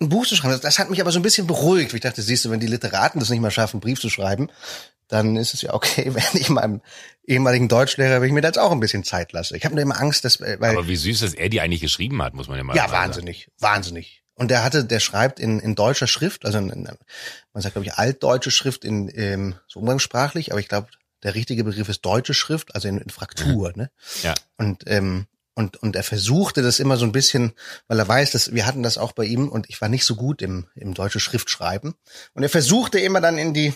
[0.00, 0.52] ein Buch zu schreiben.
[0.52, 1.92] Das, das hat mich aber so ein bisschen beruhigt.
[1.92, 4.48] Ich dachte, siehst du, wenn die Literaten das nicht mal schaffen, einen Brief zu schreiben,
[5.08, 6.80] dann ist es ja okay, wenn ich meinem
[7.26, 9.54] ehemaligen Deutschlehrer, wenn ich mir das auch ein bisschen Zeit lasse.
[9.56, 12.22] Ich habe nur immer Angst, dass weil Aber wie süß, dass er die eigentlich geschrieben
[12.22, 12.92] hat, muss man ja mal ja, sagen.
[12.92, 14.22] Ja, wahnsinnig, wahnsinnig.
[14.36, 17.86] Und der hatte, der schreibt in, in deutscher Schrift, also in, in, man sagt glaube
[17.86, 20.88] ich altdeutsche Schrift in ähm, so umgangssprachlich, aber ich glaube
[21.22, 23.90] der richtige Begriff ist deutsche Schrift, also in, in Fraktur, ne?
[24.22, 24.34] Ja.
[24.58, 25.26] Und ähm,
[25.58, 27.54] Und, und er versuchte das immer so ein bisschen,
[27.88, 30.14] weil er weiß, dass wir hatten das auch bei ihm und ich war nicht so
[30.14, 31.94] gut im, im deutsche Schriftschreiben.
[32.34, 33.72] Und er versuchte immer dann in die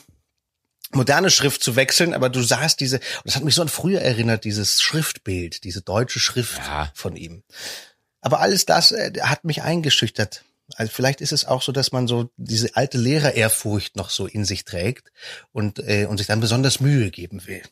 [0.92, 4.44] moderne Schrift zu wechseln, aber du sahst diese, das hat mich so an früher erinnert,
[4.44, 6.92] dieses Schriftbild, diese deutsche Schrift ja.
[6.94, 7.44] von ihm.
[8.20, 10.44] Aber alles das äh, hat mich eingeschüchtert.
[10.77, 14.45] Also vielleicht ist es auch so, dass man so diese alte Lehrerehrfurcht noch so in
[14.45, 15.13] sich trägt
[15.53, 17.63] und, äh, und sich dann besonders Mühe geben will.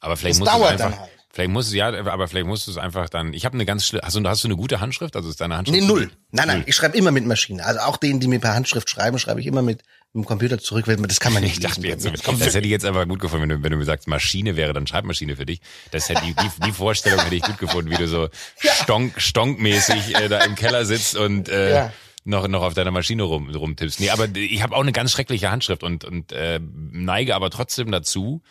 [0.00, 1.10] Aber vielleicht das muss dauert es einfach, dann halt.
[1.30, 3.32] Vielleicht muss es ja, aber vielleicht musst du es einfach dann.
[3.32, 5.14] Ich habe eine ganz hast du, hast du eine gute Handschrift?
[5.14, 5.80] Also ist deine Handschrift?
[5.80, 6.10] Nee, null.
[6.30, 6.64] Nein, nein, null.
[6.66, 7.64] ich schreibe immer mit Maschine.
[7.64, 9.82] Also auch denen, die mir per Handschrift schreiben, schreibe ich immer mit
[10.14, 11.54] dem Computer zurück, weil das kann man nicht.
[11.54, 13.84] Ich dachte jetzt, das hätte ich jetzt aber gut gefunden, wenn du, wenn du mir
[13.84, 15.60] sagst, Maschine wäre dann Schreibmaschine für dich.
[15.90, 18.28] Das hätte die, die, die Vorstellung hätte ich gut gefunden, wie du so
[18.62, 18.72] ja.
[18.82, 21.92] stonk, stonkmäßig äh, da im Keller sitzt und äh, ja
[22.24, 24.00] noch noch auf deiner Maschine rum rumtippst.
[24.00, 27.90] Nee, aber ich habe auch eine ganz schreckliche Handschrift und und äh, neige aber trotzdem
[27.90, 28.42] dazu,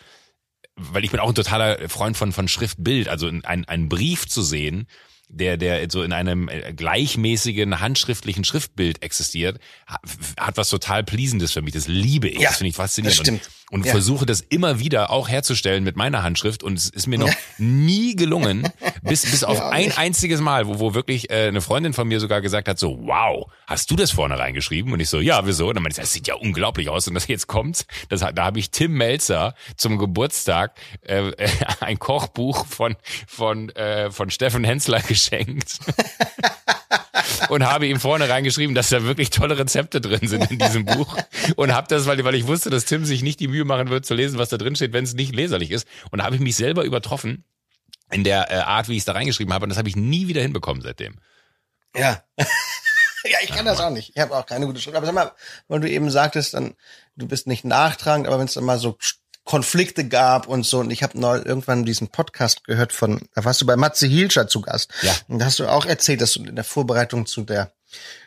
[0.74, 4.42] weil ich bin auch ein totaler Freund von, von Schriftbild, also ein, ein Brief zu
[4.42, 4.88] sehen,
[5.28, 11.62] der, der so in einem äh, gleichmäßigen handschriftlichen Schriftbild existiert, hat was total Pleasendes für
[11.62, 11.74] mich.
[11.74, 12.40] Das liebe ich.
[12.40, 13.18] Ja, das finde ich faszinierend.
[13.18, 13.50] Das stimmt.
[13.70, 13.92] Und, ja.
[13.92, 16.62] versuche das immer wieder auch herzustellen mit meiner Handschrift.
[16.62, 17.34] Und es ist mir noch ja.
[17.58, 18.68] nie gelungen,
[19.02, 22.40] bis, bis auf ein einziges Mal, wo, wo wirklich äh, eine Freundin von mir sogar
[22.40, 24.92] gesagt hat, so, wow, hast du das vorne reingeschrieben?
[24.92, 25.68] Und ich so, ja, wieso?
[25.68, 27.08] Und dann meinte ich, das sieht ja unglaublich aus.
[27.08, 31.32] Und das jetzt kommt, das, da habe ich Tim Melzer zum Geburtstag äh,
[31.80, 35.78] ein Kochbuch von, von, äh, von Steffen Hensler geschenkt.
[37.48, 41.16] Und habe ihm vorne reingeschrieben, dass da wirklich tolle Rezepte drin sind in diesem Buch
[41.56, 44.06] und habe das, weil, weil ich wusste, dass Tim sich nicht die Mühe machen wird
[44.06, 45.86] zu lesen, was da drin steht, wenn es nicht leserlich ist.
[46.10, 47.44] Und da habe ich mich selber übertroffen
[48.10, 50.28] in der äh, Art, wie ich es da reingeschrieben habe und das habe ich nie
[50.28, 51.16] wieder hinbekommen seitdem.
[51.94, 52.22] Ja.
[52.38, 54.12] ja, ich kann das auch nicht.
[54.14, 54.96] Ich habe auch keine gute Schrift.
[54.96, 55.32] Aber sag mal,
[55.68, 56.74] weil du eben sagtest, dann
[57.16, 58.96] du bist nicht nachtragend, aber wenn es dann mal so
[59.48, 60.80] Konflikte gab und so.
[60.80, 64.46] Und ich habe neu irgendwann diesen Podcast gehört von, da warst du bei Matze Hielscher
[64.46, 64.90] zu Gast.
[65.00, 65.16] Ja.
[65.26, 67.72] Und da hast du auch erzählt, dass du in der Vorbereitung zu der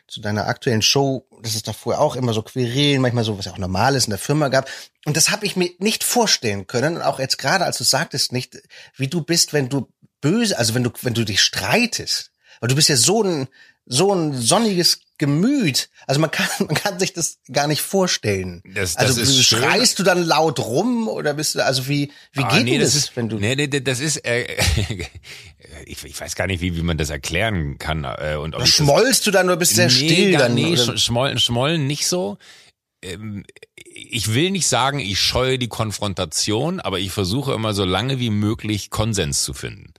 [0.08, 3.54] zu deiner aktuellen Show, dass es davor auch immer so Querelen, manchmal so, was ja
[3.54, 4.68] auch normal ist, in der Firma gab.
[5.06, 6.96] Und das habe ich mir nicht vorstellen können.
[6.96, 8.60] Und auch jetzt gerade, als du sagtest, nicht,
[8.98, 9.88] wie du bist, wenn du
[10.22, 12.32] böse, also wenn du, wenn du dich streitest.
[12.60, 13.48] Weil du bist ja so ein,
[13.86, 15.92] so ein sonniges Gemüt.
[16.08, 18.64] Also man kann, man kann sich das gar nicht vorstellen.
[18.66, 20.06] Das, das also ist schreist schön.
[20.06, 23.16] du dann laut rum oder bist du, also wie, wie ah, geht nee, das, ist,
[23.16, 23.38] wenn du?
[23.38, 24.48] Nee, nee, das ist, äh,
[25.86, 28.04] ich, ich weiß gar nicht, wie, wie man das erklären kann.
[28.04, 30.56] Äh, und ob schmollst du dann oder bist du sehr nee, still dann?
[30.56, 30.98] Nee, oder?
[30.98, 32.40] schmollen, schmollen nicht so.
[33.04, 38.20] Ähm, ich will nicht sagen, ich scheue die Konfrontation, aber ich versuche immer so lange
[38.20, 39.94] wie möglich Konsens zu finden.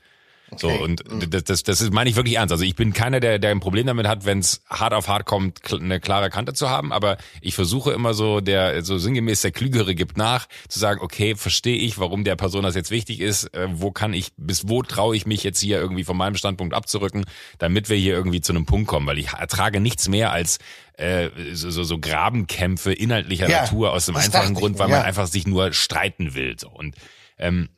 [0.57, 1.31] So, und mhm.
[1.31, 2.53] das, das, das ist, meine ich wirklich ernst.
[2.53, 5.25] Also ich bin keiner, der, der ein Problem damit hat, wenn es hart auf hart
[5.25, 9.53] kommt, eine klare Kante zu haben, aber ich versuche immer so, der so sinngemäß der
[9.53, 13.55] Klügere gibt nach, zu sagen, okay, verstehe ich, warum der Person das jetzt wichtig ist,
[13.55, 16.75] äh, wo kann ich, bis wo traue ich mich jetzt hier irgendwie von meinem Standpunkt
[16.75, 17.25] abzurücken,
[17.59, 20.59] damit wir hier irgendwie zu einem Punkt kommen, weil ich ertrage nichts mehr als
[20.95, 24.99] äh, so, so, so Grabenkämpfe inhaltlicher ja, Natur aus dem einfachen Grund, weil ja.
[24.99, 26.57] man einfach sich nur streiten will.
[26.59, 26.69] So.
[26.69, 26.97] Und
[27.39, 27.69] ähm,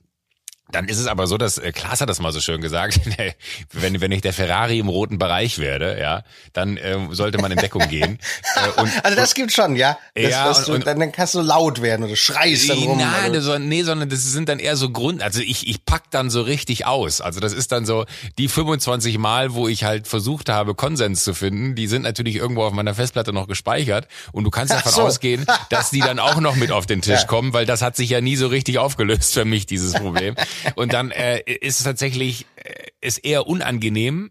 [0.70, 3.00] dann ist es aber so, dass äh, Klaas hat das mal so schön gesagt,
[3.72, 7.58] wenn, wenn ich der Ferrari im roten Bereich werde, ja, dann äh, sollte man in
[7.58, 8.18] Deckung gehen.
[8.54, 9.98] Äh, und, also das gibt schon, ja.
[10.14, 12.98] Das, ja und, du, dann, dann kannst du laut werden oder schreist dann rum.
[12.98, 13.40] Nein, oder?
[13.40, 16.42] So, nee, sondern das sind dann eher so Grund, also ich, ich pack dann so
[16.42, 17.20] richtig aus.
[17.20, 18.04] Also das ist dann so
[18.38, 22.62] die 25 Mal, wo ich halt versucht habe, Konsens zu finden, die sind natürlich irgendwo
[22.62, 25.02] auf meiner Festplatte noch gespeichert und du kannst davon so.
[25.02, 27.26] ausgehen, dass die dann auch noch mit auf den Tisch ja.
[27.26, 30.36] kommen, weil das hat sich ja nie so richtig aufgelöst für mich, dieses Problem.
[30.74, 34.30] Und dann äh, ist es tatsächlich äh, ist eher unangenehm.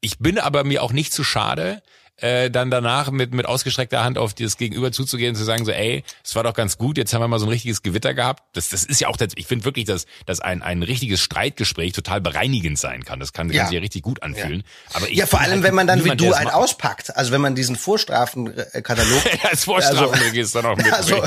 [0.00, 1.82] Ich bin aber mir auch nicht zu schade,
[2.16, 5.72] äh, dann danach mit, mit ausgestreckter Hand auf das Gegenüber zuzugehen und zu sagen so,
[5.72, 8.42] ey, es war doch ganz gut, jetzt haben wir mal so ein richtiges Gewitter gehabt.
[8.52, 12.20] Das, das ist ja auch, ich finde wirklich, dass, dass ein, ein richtiges Streitgespräch total
[12.20, 13.20] bereinigend sein kann.
[13.20, 13.62] Das kann, ja.
[13.62, 14.64] kann sich ja richtig gut anfühlen.
[14.90, 14.96] Ja.
[14.96, 17.16] Aber ich ja, vor allem, halt wenn man dann niemand, wie du einen auspackt.
[17.16, 20.92] Also wenn man diesen Vorstrafenkatalog als Vorstrafenregister also, noch mit.
[20.94, 21.22] Also,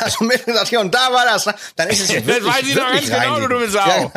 [0.00, 2.68] also mit gesagt, hier und da war das, dann ist es ja wirklich, Das weiß
[2.68, 3.78] ich doch ganz genau, du Sau.
[3.78, 4.12] Ja, genau.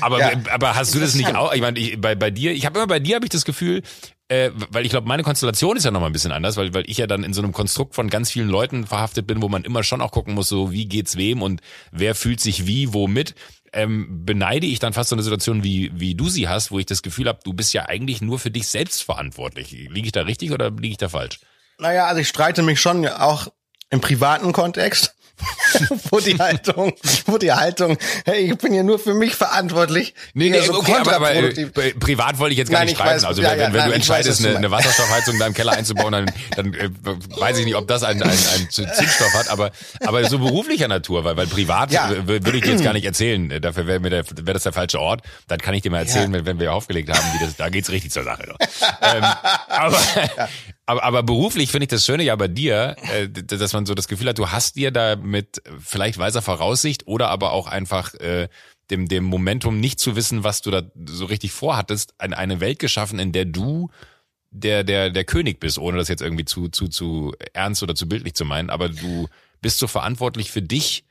[0.00, 0.32] Aber, ja.
[0.50, 1.52] aber hast du das nicht auch?
[1.52, 3.82] Ich meine, ich, bei, bei dir, ich habe immer bei dir habe ich das Gefühl,
[4.28, 6.98] äh, weil ich glaube, meine Konstellation ist ja nochmal ein bisschen anders, weil, weil ich
[6.98, 9.82] ja dann in so einem Konstrukt von ganz vielen Leuten verhaftet bin, wo man immer
[9.82, 11.60] schon auch gucken muss, so wie geht's wem und
[11.92, 13.34] wer fühlt sich wie, womit.
[13.72, 16.86] Ähm, beneide ich dann fast so eine Situation, wie, wie du sie hast, wo ich
[16.86, 19.70] das Gefühl habe, du bist ja eigentlich nur für dich selbst verantwortlich.
[19.70, 21.40] Liege ich da richtig oder liege ich da falsch?
[21.78, 23.48] Naja, also ich streite mich schon auch
[23.90, 25.14] im privaten Kontext
[26.10, 26.92] wo die Haltung,
[27.26, 30.14] wo die Haltung, hey, ich bin ja nur für mich verantwortlich.
[30.34, 33.24] Nee, nee, so okay, aber, aber äh, privat wollte ich jetzt gar nein, nicht streiten.
[33.24, 35.72] Also ja, wenn, ja, wenn nein, du entscheidest, weiß, eine, eine, Wasserstoffheizung in deinem Keller
[35.72, 36.90] einzubauen, dann, dann äh,
[37.38, 39.70] weiß ich nicht, ob das einen, einen, einen Zündstoff hat, aber,
[40.00, 42.26] aber so beruflicher Natur, weil, weil privat ja.
[42.26, 43.50] würde ich dir jetzt gar nicht erzählen.
[43.50, 45.22] Äh, dafür wäre wär das der falsche Ort.
[45.46, 47.90] Dann kann ich dir mal erzählen, wenn, wenn wir aufgelegt haben, wie das, da geht's
[47.90, 48.54] richtig zur Sache.
[49.02, 49.24] ähm,
[49.68, 50.00] aber,
[50.88, 54.08] aber, aber beruflich finde ich das Schöne ja bei dir, äh, dass man so das
[54.08, 58.48] Gefühl hat, du hast dir da mit vielleicht weiser Voraussicht oder aber auch einfach äh,
[58.90, 62.78] dem, dem Momentum nicht zu wissen, was du da so richtig vorhattest, eine, eine Welt
[62.78, 63.90] geschaffen, in der du
[64.50, 68.08] der, der, der König bist, ohne das jetzt irgendwie zu, zu, zu ernst oder zu
[68.08, 69.28] bildlich zu meinen, aber du
[69.60, 71.04] bist so verantwortlich für dich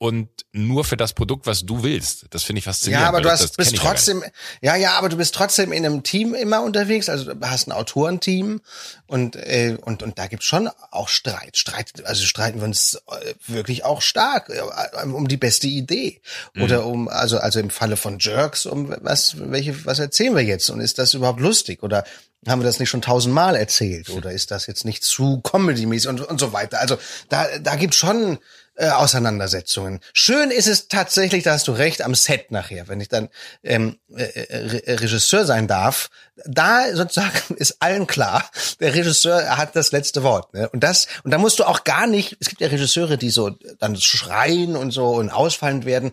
[0.00, 2.24] und nur für das Produkt, was du willst.
[2.30, 3.02] Das finde ich faszinierend.
[3.02, 4.24] Ja, aber du hast, das, das bist trotzdem,
[4.62, 7.10] ja, ja, aber du bist trotzdem in einem Team immer unterwegs.
[7.10, 8.62] Also du hast ein Autorenteam
[9.06, 11.58] und äh, und und da gibt's schon auch Streit.
[11.58, 16.22] Streit, also streiten wir uns äh, wirklich auch stark äh, um die beste Idee
[16.58, 16.86] oder mhm.
[16.86, 20.80] um also also im Falle von Jerks um was welche was erzählen wir jetzt und
[20.80, 22.04] ist das überhaupt lustig oder
[22.48, 26.22] haben wir das nicht schon tausendmal erzählt oder ist das jetzt nicht zu comedy-mäßig und,
[26.22, 26.80] und so weiter.
[26.80, 26.96] Also
[27.28, 28.38] da da gibt's schon
[28.80, 30.00] äh, Auseinandersetzungen.
[30.14, 33.28] Schön ist es tatsächlich, da hast du recht, am Set nachher, wenn ich dann
[33.62, 36.08] ähm, äh, äh Regisseur sein darf.
[36.46, 40.54] Da sozusagen ist allen klar, der Regisseur hat das letzte Wort.
[40.54, 40.68] Ne?
[40.70, 42.38] Und das und da musst du auch gar nicht.
[42.40, 46.12] Es gibt ja Regisseure, die so dann schreien und so und ausfallend werden.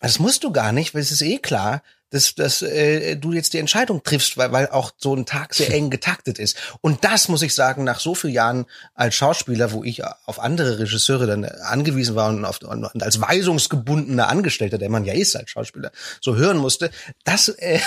[0.00, 3.52] Das musst du gar nicht, weil es ist eh klar, dass, dass äh, du jetzt
[3.52, 6.56] die Entscheidung triffst, weil, weil auch so ein Tag sehr eng getaktet ist.
[6.80, 10.78] Und das muss ich sagen, nach so vielen Jahren als Schauspieler, wo ich auf andere
[10.78, 15.50] Regisseure dann angewiesen war und, auf, und als weisungsgebundener Angestellter, der man ja ist als
[15.50, 16.90] Schauspieler, so hören musste,
[17.24, 17.80] das, äh,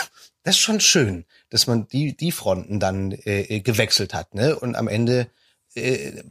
[0.44, 4.36] das ist schon schön, dass man die, die Fronten dann äh, gewechselt hat.
[4.36, 4.56] Ne?
[4.56, 5.28] Und am Ende
[5.76, 6.24] äh,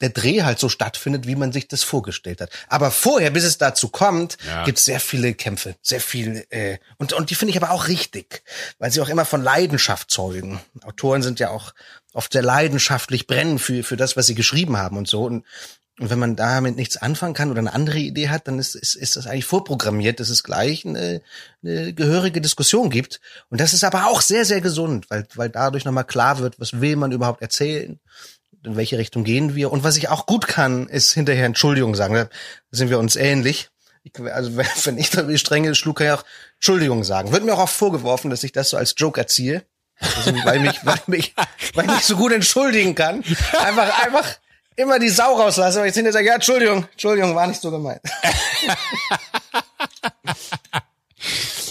[0.00, 2.50] der Dreh halt so stattfindet, wie man sich das vorgestellt hat.
[2.68, 4.64] Aber vorher, bis es dazu kommt, ja.
[4.64, 7.88] gibt es sehr viele Kämpfe, sehr viel äh, und und die finde ich aber auch
[7.88, 8.42] richtig,
[8.78, 10.60] weil sie auch immer von Leidenschaft zeugen.
[10.84, 11.74] Autoren sind ja auch
[12.14, 15.44] oft sehr leidenschaftlich brennen für für das, was sie geschrieben haben und so und
[15.98, 18.96] und wenn man damit nichts anfangen kann oder eine andere Idee hat, dann ist, ist,
[18.96, 21.22] ist das eigentlich vorprogrammiert, dass es gleich eine,
[21.64, 23.18] eine gehörige Diskussion gibt.
[23.48, 26.82] Und das ist aber auch sehr, sehr gesund, weil, weil dadurch nochmal klar wird, was
[26.82, 27.98] will man überhaupt erzählen
[28.66, 29.72] in welche Richtung gehen wir.
[29.72, 32.14] Und was ich auch gut kann, ist hinterher Entschuldigung sagen.
[32.14, 32.28] Da
[32.70, 33.70] sind wir uns ähnlich.
[34.02, 36.24] Ich, also wenn ich da strenge schlug, kann ich auch
[36.56, 37.32] Entschuldigung sagen.
[37.32, 39.64] Wird mir auch oft vorgeworfen, dass ich das so als Joke erziehe.
[39.98, 41.34] Also, weil mich, weil mich,
[41.74, 43.24] weil ich nicht so gut entschuldigen kann.
[43.58, 44.36] Einfach, einfach
[44.76, 48.02] immer die Sau rauslasse, aber jetzt hinterher sage, ja, Entschuldigung, Entschuldigung, war nicht so gemeint.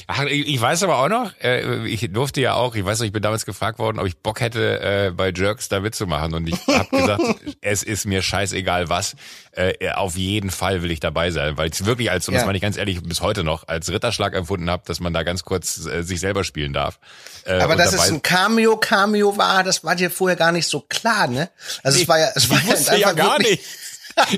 [0.08, 3.12] Ach, ich weiß aber auch noch, äh, ich durfte ja auch, ich weiß noch, ich
[3.12, 6.34] bin damals gefragt worden, ob ich Bock hätte, äh, bei Jerks da mitzumachen.
[6.34, 7.24] Und ich habe gesagt,
[7.62, 9.16] es ist mir scheißegal was.
[9.52, 12.42] Äh, auf jeden Fall will ich dabei sein, weil ich es wirklich als, und ja.
[12.42, 15.24] das meine ich ganz ehrlich, bis heute noch, als Ritterschlag empfunden habe, dass man da
[15.24, 17.00] ganz kurz sich selber spielen darf.
[17.48, 21.28] Aber dass es ein Cameo, Cameo war, das war dir vorher gar nicht so klar,
[21.28, 21.50] ne?
[21.84, 23.64] Also nee, es war ja, es war ja, ja gar nicht.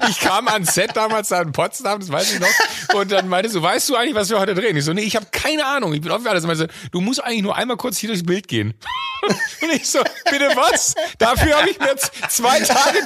[0.10, 2.96] Ich kam ans Set damals da in Potsdam, das weiß ich noch.
[2.96, 4.76] Und dann meinte so, weißt du eigentlich, was wir heute drehen?
[4.76, 5.94] Ich so, nee, ich habe keine Ahnung.
[5.94, 6.46] Ich bin offen für alles.
[6.46, 8.74] Meinte, du musst eigentlich nur einmal kurz hier durchs Bild gehen.
[9.62, 10.96] Und ich so, bitte was?
[11.18, 11.96] Dafür habe ich mir
[12.30, 13.00] zwei Tage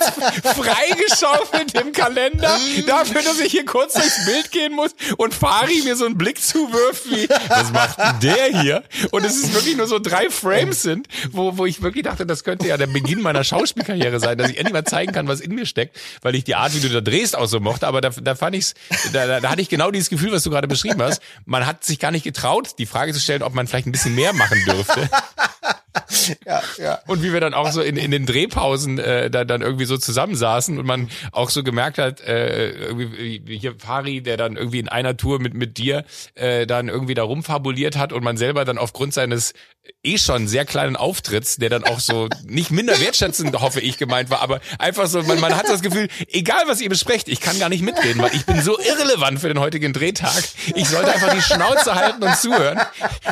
[0.44, 2.58] freigeschaufelt im Kalender.
[2.86, 6.42] Dafür, dass ich hier kurz durchs Bild gehen muss und Fari mir so einen Blick
[6.42, 8.84] zuwirft wie, was macht der hier?
[9.12, 12.44] Und es ist wirklich nur so drei Frames sind, wo, wo ich wirklich dachte, das
[12.44, 15.56] könnte ja der Beginn meiner Schauspielkarriere sein, dass ich endlich mal zeigen kann, was in
[15.56, 17.88] mir steckt, weil ich die Art, wie du da drehst, auch so mochte.
[17.88, 18.74] Aber da, da fand ich's,
[19.14, 21.22] da, da, da hatte ich genau dieses Gefühl, was du gerade beschrieben hast.
[21.46, 24.16] Man hat sich gar nicht getraut, die Frage zu stellen, ob man vielleicht ein bisschen
[24.16, 25.10] mehr machen dürfte.
[26.46, 27.00] ja, ja.
[27.08, 29.98] Und wie wir dann auch so in, in den Drehpausen äh, da, dann irgendwie so
[29.98, 34.90] zusammensaßen und man auch so gemerkt hat, äh, irgendwie hier Fari, der dann irgendwie in
[34.90, 38.78] einer Tour mit mit dir äh, dann irgendwie da rumfabuliert hat und man selber dann
[38.78, 39.54] aufgrund seines
[40.04, 44.30] eh schon sehr kleinen Auftritts, der dann auch so nicht minder wertschätzend, hoffe ich, gemeint
[44.30, 47.60] war, aber einfach so, man, man hat das Gefühl, egal was ihr besprecht, ich kann
[47.60, 50.44] gar nicht mitreden, weil ich bin so irrelevant für den heutigen Drehtag.
[50.76, 52.80] Ich sollte einfach die Schnauze halten und zuhören.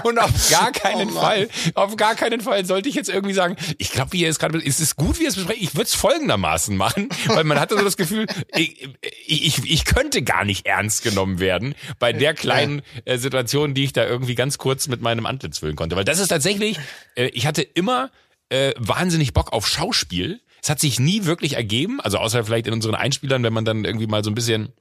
[0.04, 3.55] Und auf gar keinen oh Fall, auf gar keinen Fall sollte ich jetzt irgendwie sagen,
[3.77, 5.62] ich glaube, wie ihr es gerade, ist es gut, wie ihr es besprecht?
[5.62, 8.89] Ich würde es folgendermaßen machen, weil man hatte so das Gefühl, ich,
[9.25, 13.93] ich, ich könnte gar nicht ernst genommen werden bei der kleinen äh, Situation, die ich
[13.93, 15.95] da irgendwie ganz kurz mit meinem Antlitz füllen konnte.
[15.95, 16.79] Weil das ist tatsächlich,
[17.15, 18.12] äh, ich hatte immer
[18.49, 20.41] äh, wahnsinnig Bock auf Schauspiel.
[20.62, 23.85] Es hat sich nie wirklich ergeben, also außer vielleicht in unseren Einspielern, wenn man dann
[23.85, 24.73] irgendwie mal so ein bisschen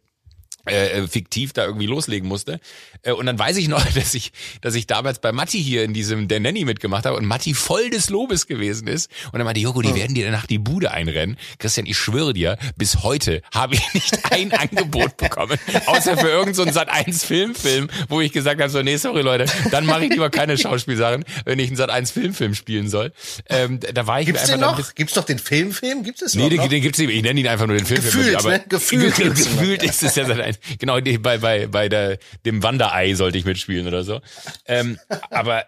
[0.66, 2.60] äh, fiktiv da irgendwie loslegen musste.
[3.02, 5.94] Äh, und dann weiß ich noch, dass ich, dass ich damals bei Matti hier in
[5.94, 9.10] diesem der Nanny mitgemacht habe und Matti voll des Lobes gewesen ist.
[9.32, 11.36] Und dann meinte Joko, die werden dir danach die Bude einrennen.
[11.58, 16.54] Christian, ich schwöre dir, bis heute habe ich nicht ein Angebot bekommen, außer für irgendeinen
[16.68, 20.10] so Sat 1 Filmfilm, wo ich gesagt habe, so, nee, sorry Leute, dann mache ich
[20.10, 23.12] lieber keine Schauspielsachen, wenn ich einen Sat 1 Filmfilm spielen soll.
[23.48, 24.94] Ähm, da war ich Gibt's einfach den noch?
[24.94, 26.02] Gibt's doch den Filmfilm?
[26.02, 26.48] Gibt es Nee, noch?
[26.50, 26.68] den, noch?
[26.68, 27.10] den gibt's nicht.
[27.10, 28.14] Ich nenne ihn einfach nur den Filmfilm.
[28.14, 28.64] Gefühlt, aber ne?
[28.68, 29.88] Gefühlt gibt's gefühlt ja.
[29.90, 33.86] ist es ja seit ein, genau bei bei bei der dem Wanderei sollte ich mitspielen
[33.86, 34.20] oder so.
[34.66, 34.98] Ähm,
[35.30, 35.64] aber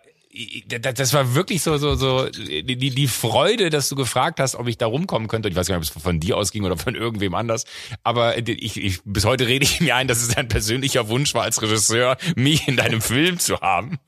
[0.69, 4.79] das war wirklich so so so die, die Freude, dass du gefragt hast, ob ich
[4.79, 5.49] da rumkommen könnte.
[5.49, 7.65] Ich weiß gar nicht, ob es von dir ausging oder von irgendwem anders.
[8.05, 11.43] Aber ich, ich bis heute rede ich mir ein, dass es dein persönlicher Wunsch war
[11.43, 13.99] als Regisseur, mich in deinem Film zu haben.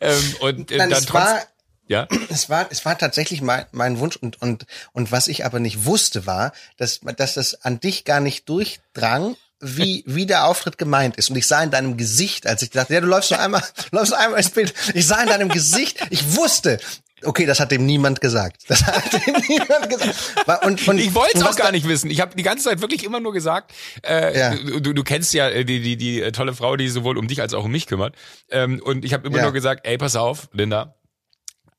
[0.00, 1.46] Ähm, und äh, Nein, dann es war, trotz,
[1.86, 2.08] ja.
[2.30, 5.84] es war, es war tatsächlich mein, mein Wunsch und, und, und was ich aber nicht
[5.84, 11.16] wusste war, dass, dass das an dich gar nicht durchdrang, wie, wie der Auftritt gemeint
[11.16, 11.30] ist.
[11.30, 14.10] Und ich sah in deinem Gesicht, als ich dachte, ja, du läufst nur einmal, läufst
[14.10, 14.72] nur einmal ins Bild.
[14.94, 16.78] Ich sah in deinem Gesicht, ich wusste,
[17.22, 18.62] okay, das hat dem niemand gesagt.
[18.68, 20.64] Das hat dem niemand gesagt.
[20.64, 22.10] Und, und, Ich wollte es auch gar nicht wissen.
[22.10, 24.54] Ich habe die ganze Zeit wirklich immer nur gesagt, äh, Ja.
[24.54, 27.40] du, du, kennst ja äh, die, die, die äh, tolle Frau, die sowohl um dich
[27.42, 28.14] als auch um mich kümmert.
[28.50, 29.42] Ähm, und ich habe immer Ja.
[29.44, 30.94] nur gesagt, ey, pass auf, Linda.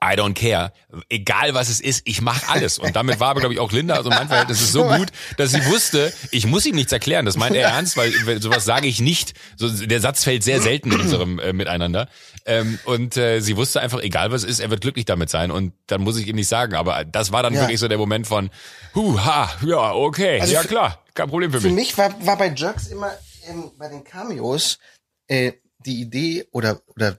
[0.04, 0.74] I don't care.
[1.10, 2.80] Egal was es ist, ich mache alles.
[2.80, 5.52] Und damit war aber, glaube ich, auch Linda, also mein Verhältnis ist so gut, dass
[5.52, 7.26] sie wusste, ich muss ihm nichts erklären.
[7.26, 8.12] Das meint er ernst, weil
[8.42, 9.36] sowas sage ich nicht.
[9.58, 12.10] So, der Satz fällt sehr selten in unserem äh, Miteinander.
[12.48, 15.52] Ähm, und äh, sie wusste einfach, egal was es ist, er wird glücklich damit sein.
[15.52, 16.74] Und dann muss ich ihm nicht sagen.
[16.74, 17.62] Aber das war dann Ja.
[17.62, 18.50] wirklich so der Moment von,
[18.96, 21.76] hu, ha, ja, okay, Also ja für- klar, kein Problem für Für mich.
[21.76, 23.12] mich war, war bei Jerks immer
[23.48, 24.80] ähm, bei den Cameos
[25.28, 25.52] äh,
[25.86, 27.18] die Idee oder oder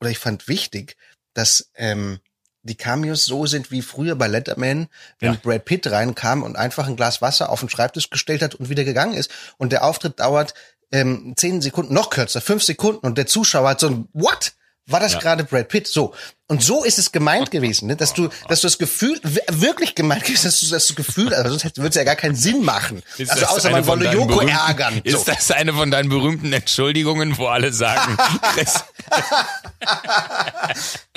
[0.00, 0.96] oder ich fand wichtig,
[1.38, 2.18] dass ähm,
[2.62, 4.88] die Cameos so sind wie früher bei Letterman,
[5.20, 5.38] wenn Ja.
[5.42, 8.84] Brad Pitt reinkam und einfach ein Glas Wasser auf den Schreibtisch gestellt hat und wieder
[8.84, 10.54] gegangen ist und der Auftritt dauert
[10.90, 14.52] ähm, zehn Sekunden, noch kürzer, fünf Sekunden und der Zuschauer hat so ein What?
[14.86, 15.18] War das Ja.
[15.20, 15.86] gerade Brad Pitt?
[15.86, 16.14] So.
[16.50, 17.96] Und so ist es gemeint gewesen, ne?
[17.96, 21.76] dass du, dass du das Gefühl, wirklich gemeint gewesen, dass du das Gefühl, also sonst
[21.76, 23.02] würde es ja gar keinen Sinn machen.
[23.18, 25.02] Ist also außer man wolle Joko ärgern.
[25.04, 25.32] Ist So.
[25.32, 28.16] das eine von deinen berühmten Entschuldigungen, wo alle sagen,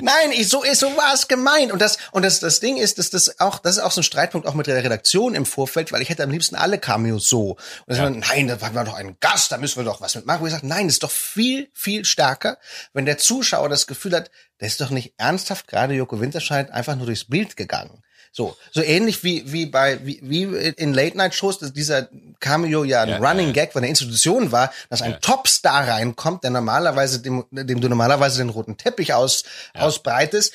[0.02, 1.72] Nein, ich, so ist so war es gemeint.
[1.72, 4.04] Und das und das das Ding ist, dass das auch das ist auch so ein
[4.04, 7.52] Streitpunkt auch mit der Redaktion im Vorfeld, weil ich hätte am liebsten alle Cameos so.
[7.52, 10.16] Und das war, nein, da haben wir doch einen Gast, da müssen wir doch was
[10.16, 10.42] mitmachen.
[10.42, 12.58] Wo ich sage, nein, das ist doch viel viel stärker,
[12.94, 16.96] wenn der Zuschauer das Gefühl hat, der ist doch nicht ernsthaft gerade Joko Winterscheid einfach
[16.96, 18.02] nur durchs Bild gegangen.
[18.34, 22.08] So, so ähnlich wie wie bei wie, wie in Late Night Shows, dass dieser
[22.40, 23.54] Cameo ja ein Ja, Running ja.
[23.54, 28.38] Gag von der Institution war, dass ein Topstar reinkommt, der normalerweise dem, dem du normalerweise
[28.38, 29.44] den roten Teppich aus
[29.74, 30.54] ausbreitest.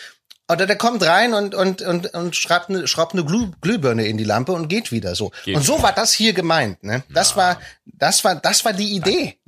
[0.48, 4.16] Oder der kommt rein und und und und schraubt eine schraubt eine Glüh, Glühbirne in
[4.16, 5.32] die Lampe und geht wieder so.
[5.44, 7.02] Geht und so war das hier gemeint, ne?
[7.12, 9.38] Das war das war das war die Idee.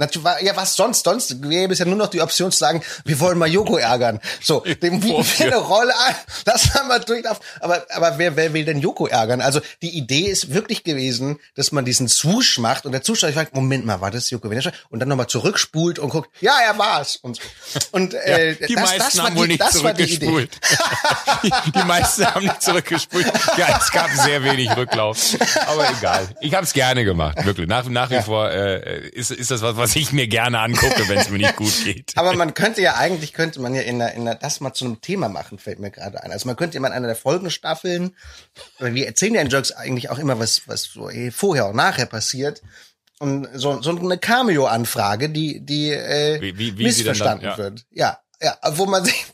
[0.43, 3.39] Ja was sonst sonst gäbe es ja nur noch die Option zu sagen, wir wollen
[3.39, 4.19] mal Joko ärgern.
[4.41, 6.15] So, dem bieten wir eine Rolle an.
[6.45, 7.45] Das haben wir durchlaufen.
[7.61, 9.41] Aber aber wer wer will denn Joko ärgern?
[9.41, 13.55] Also die Idee ist wirklich gewesen, dass man diesen Swoosh macht und der Zuschauer fragt,
[13.55, 14.75] Moment mal, war das Joko Winterscheid?
[14.89, 17.43] Und dann nochmal zurückspult und guckt, ja, er war's und so.
[17.93, 20.49] Und äh, die das, das war die, das war die Idee.
[21.43, 23.27] Die, die meisten haben nicht zurückgespult.
[23.57, 25.37] Ja, es gab sehr wenig Rücklauf.
[25.67, 26.29] Aber egal.
[26.41, 27.69] Ich habe es gerne gemacht, wirklich.
[27.69, 31.19] Nach, nach wie vor äh, ist, ist das was, was ich mir gerne angucke, wenn
[31.19, 32.13] es mir nicht gut geht.
[32.17, 34.85] Aber man könnte ja eigentlich könnte man ja in der, in der, das mal zu
[34.85, 36.33] einem Thema machen, fällt mir gerade ein.
[36.33, 38.15] Also man könnte ja mal in einer der folgenden Staffeln,
[38.79, 41.77] weil wir erzählen ja in Jokes eigentlich auch immer, was, was so eh vorher und
[41.77, 42.63] nachher passiert.
[43.21, 47.59] Und so, so eine Cameo-Anfrage, die, die äh, Wie- wie- wie missverstanden dann- ja.
[47.59, 47.85] wird.
[47.91, 48.19] Ja.
[48.41, 49.25] Ja, wo man sich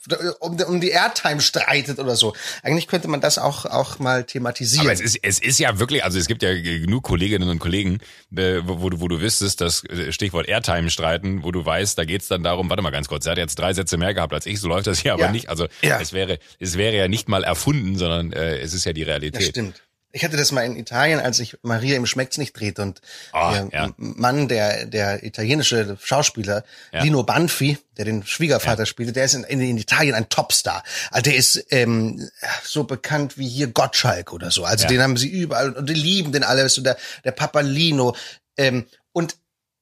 [0.40, 2.34] um, um die Airtime streitet oder so.
[2.62, 4.86] Eigentlich könnte man das auch, auch mal thematisieren.
[4.86, 7.98] Aber es ist, es ist ja wirklich, also es gibt ja genug Kolleginnen und Kollegen,
[8.34, 12.06] äh, wo, du, wo du wüsstest, das äh, Stichwort Airtime streiten, wo du weißt, da
[12.06, 14.46] geht's dann darum, warte mal ganz kurz, er hat jetzt drei Sätze mehr gehabt als
[14.46, 15.30] ich, so läuft das hier aber Ja.
[15.32, 15.50] nicht.
[15.50, 16.00] Also Ja.
[16.00, 19.08] es wäre, es wäre ja nicht mal erfunden, sondern äh, es ist ja die Das
[19.10, 19.48] Realität.
[19.50, 19.82] stimmt.
[20.16, 23.00] Ich hatte das mal in Italien, als ich Maria im Schmeckt's nicht drehte und
[23.32, 23.94] Ah, der ja.
[23.96, 27.02] Mann, der der italienische Schauspieler Ja.
[27.02, 30.84] Lino Banfi, der den Schwiegervater spielte, der ist in, in, in Italien ein Topstar.
[31.10, 32.28] Also der ist ähm,
[32.62, 34.64] so bekannt wie hier Gottschalk oder so.
[34.64, 34.88] Also Ja.
[34.90, 36.68] den haben sie überall und die lieben den alle.
[36.68, 38.14] So der der Papalino
[38.56, 39.36] ähm, und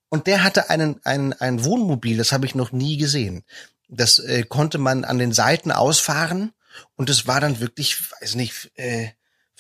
[0.09, 3.45] und der hatte einen ein ein Wohnmobil, das habe ich noch nie gesehen.
[3.89, 6.53] Das äh, konnte man an den Seiten ausfahren
[6.97, 9.09] und es war dann wirklich, weiß nicht, äh,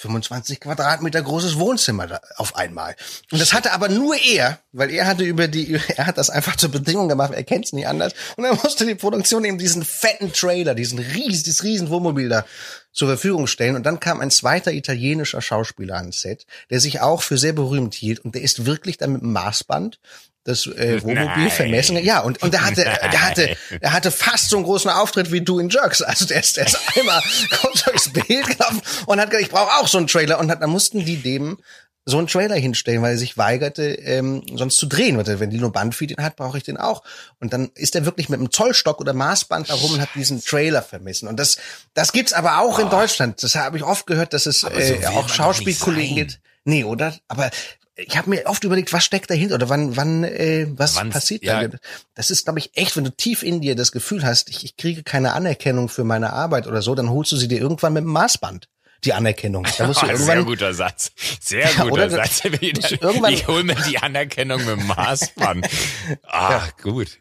[0.03, 2.97] 25 Quadratmeter großes Wohnzimmer da auf einmal.
[3.31, 6.57] Und das hatte aber nur er, weil er hatte über die, er hat das einfach
[6.57, 8.13] zur Bedingung gemacht, er kennt es nicht anders.
[8.37, 12.45] Und dann musste die Produktion eben diesen fetten Trailer, diesen ries, dieses riesen Wohnmobil da
[12.93, 13.77] zur Verfügung stellen.
[13.77, 17.95] Und dann kam ein zweiter italienischer Schauspieler ans Set, der sich auch für sehr berühmt
[17.95, 18.21] hielt.
[18.21, 19.99] Und der ist wirklich dann mit dem Maßband
[20.45, 21.97] das äh, Wohnmobil vermessen.
[22.05, 25.41] Ja, und, und der hatte, der hatte, der hatte fast so einen großen Auftritt wie
[25.41, 26.03] du in Jerks.
[26.03, 27.23] Also der ist, der ist einmal
[27.61, 30.39] kommt durchs Bild gelaufen und hat gesagt, ich brauche auch so einen Trailer.
[30.39, 31.59] Und hat, dann mussten die dem
[32.05, 35.17] so einen Trailer hinstellen, weil er sich weigerte, ähm, sonst zu drehen.
[35.17, 37.05] Und wenn die nur Bandfeed hat, brauche ich den auch.
[37.39, 40.83] Und dann ist er wirklich mit einem Zollstock oder Maßband herum und hat diesen Trailer
[40.83, 41.29] vermissen.
[41.29, 41.59] Und das,
[41.95, 42.83] das gibt's aber auch oh.
[42.83, 43.41] in Deutschland.
[43.43, 46.41] Das habe ich oft gehört, dass es so äh, auch Schauspielkollegen gibt.
[46.65, 47.15] Nee, oder?
[47.29, 47.51] Aber
[47.97, 51.43] ich habe mir oft überlegt, was steckt dahinter oder wann, wann, äh, was Wann's, passiert
[51.45, 51.69] ja.
[51.69, 51.79] da?
[52.15, 54.77] Das ist, glaube ich, echt, wenn du tief in dir das Gefühl hast, ich, ich
[54.77, 58.05] kriege keine Anerkennung für meine Arbeit oder so, dann holst du sie dir irgendwann mit
[58.05, 58.69] dem Maßband
[59.05, 59.67] die Anerkennung.
[59.79, 61.13] Da musst du irgendwann, Sehr guter Satz.
[61.41, 62.45] Sehr ja, guter Satz.
[62.61, 65.67] ich hol mir die Anerkennung mit dem Maßband.
[66.25, 66.69] Ah, ja.
[66.83, 67.19] gut.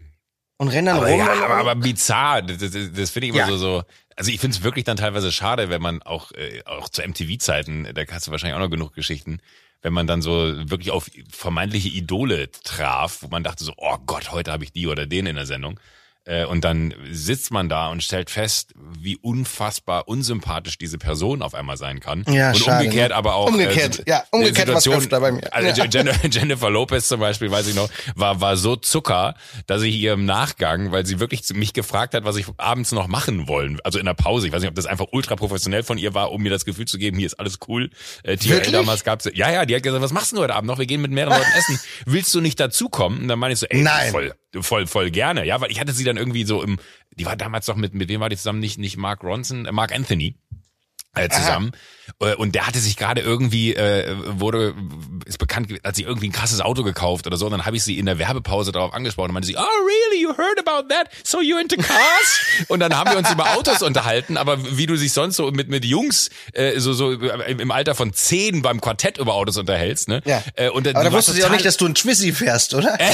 [0.58, 1.20] Und rennen dann aber, rum.
[1.20, 2.42] Ja, aber, aber bizarr.
[2.42, 3.48] Das, das, das finde ich immer ja.
[3.48, 3.84] so, so.
[4.16, 7.88] Also ich finde es wirklich dann teilweise schade, wenn man auch, äh, auch zu MTV-Zeiten,
[7.94, 9.40] da hast du wahrscheinlich auch noch genug Geschichten,
[9.82, 10.32] wenn man dann so
[10.70, 14.88] wirklich auf vermeintliche Idole traf, wo man dachte so, oh Gott, heute habe ich die
[14.88, 15.80] oder den in der Sendung.
[16.26, 21.56] Äh, und dann sitzt man da und stellt fest, wie unfassbar unsympathisch diese Person auf
[21.56, 22.24] einmal sein kann.
[22.28, 23.16] Ja, und schade, umgekehrt ne?
[23.16, 23.48] aber auch.
[23.48, 25.52] Umgekehrt, äh, ja, umgekehrt Situation, was öfter bei mir.
[25.52, 26.14] Also ja.
[26.30, 29.34] Jennifer Lopez zum Beispiel, weiß ich noch, war, war so Zucker,
[29.66, 33.08] dass ich ihr im Nachgang, weil sie wirklich mich gefragt hat, was ich abends noch
[33.08, 33.80] machen wollen.
[33.84, 34.46] Also in der Pause.
[34.46, 36.86] Ich weiß nicht, ob das einfach ultra professionell von ihr war, um mir das Gefühl
[36.86, 37.90] zu geben, hier ist alles cool.
[38.24, 40.78] Äh, TRL damals gab's, ja, ja, die hat gesagt, was machst du heute Abend noch?
[40.78, 41.80] Wir gehen mit mehreren Leuten essen.
[42.06, 43.22] Willst du nicht dazukommen?
[43.22, 44.12] Und dann meine ich so, ey, Nein.
[44.12, 45.46] voll, voll, voll gerne.
[45.46, 46.80] Ja, weil ich hatte sie dann irgendwie so im,
[47.12, 48.60] die war damals doch mit, mit wem war die zusammen?
[48.60, 50.36] Nicht, nicht Mark Ronson, äh, Mark Anthony
[51.16, 51.72] äh, zusammen.
[51.74, 51.82] Aha.
[52.20, 54.74] Äh, und der hatte sich gerade irgendwie, äh, wurde,
[55.26, 57.46] ist bekannt, hat sich irgendwie ein krasses Auto gekauft oder so.
[57.46, 60.22] Und dann habe ich sie in der Werbepause darauf angesprochen und meinte sie, oh really,
[60.22, 61.10] you heard about that?
[61.24, 62.68] So you're into cars?
[62.68, 65.70] und dann haben wir uns über Autos unterhalten, aber wie du dich sonst so mit,
[65.70, 70.22] mit Jungs äh, so, so im Alter von zehn beim Quartett über Autos unterhältst, ne?
[70.26, 70.44] Ja.
[70.56, 72.98] Äh, und, aber da wusstest du ja auch nicht, dass du ein Twissi fährst, oder?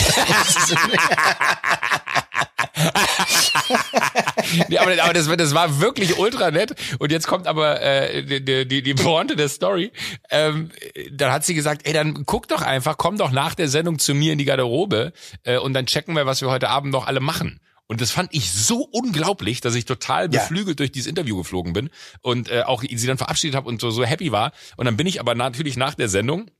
[4.70, 6.76] nee, aber, aber das, das war wirklich ultra nett.
[7.00, 9.92] Und jetzt kommt aber äh, die, die, die Pointe der Story.
[10.30, 10.72] Ähm,
[11.12, 14.14] dann hat sie gesagt, ey, dann guck doch einfach, komm doch nach der Sendung zu
[14.14, 15.14] mir in die Garderobe
[15.44, 17.60] äh, und dann checken wir, was wir heute Abend noch alle machen.
[17.88, 20.84] Und das fand ich so unglaublich, dass ich total beflügelt ja.
[20.84, 21.90] durch dieses Interview geflogen bin
[22.22, 24.52] und äh, auch sie dann verabschiedet habe und so, so happy war.
[24.76, 26.52] Und dann bin ich aber natürlich nach der Sendung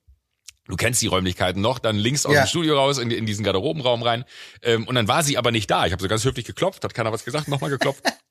[0.68, 2.44] Du kennst die Räumlichkeiten noch, dann links aus ja.
[2.44, 4.26] dem Studio raus in, in diesen Garderobenraum rein.
[4.62, 5.86] Ähm, und dann war sie aber nicht da.
[5.86, 8.04] Ich habe so ganz höflich geklopft, hat keiner was gesagt, nochmal geklopft.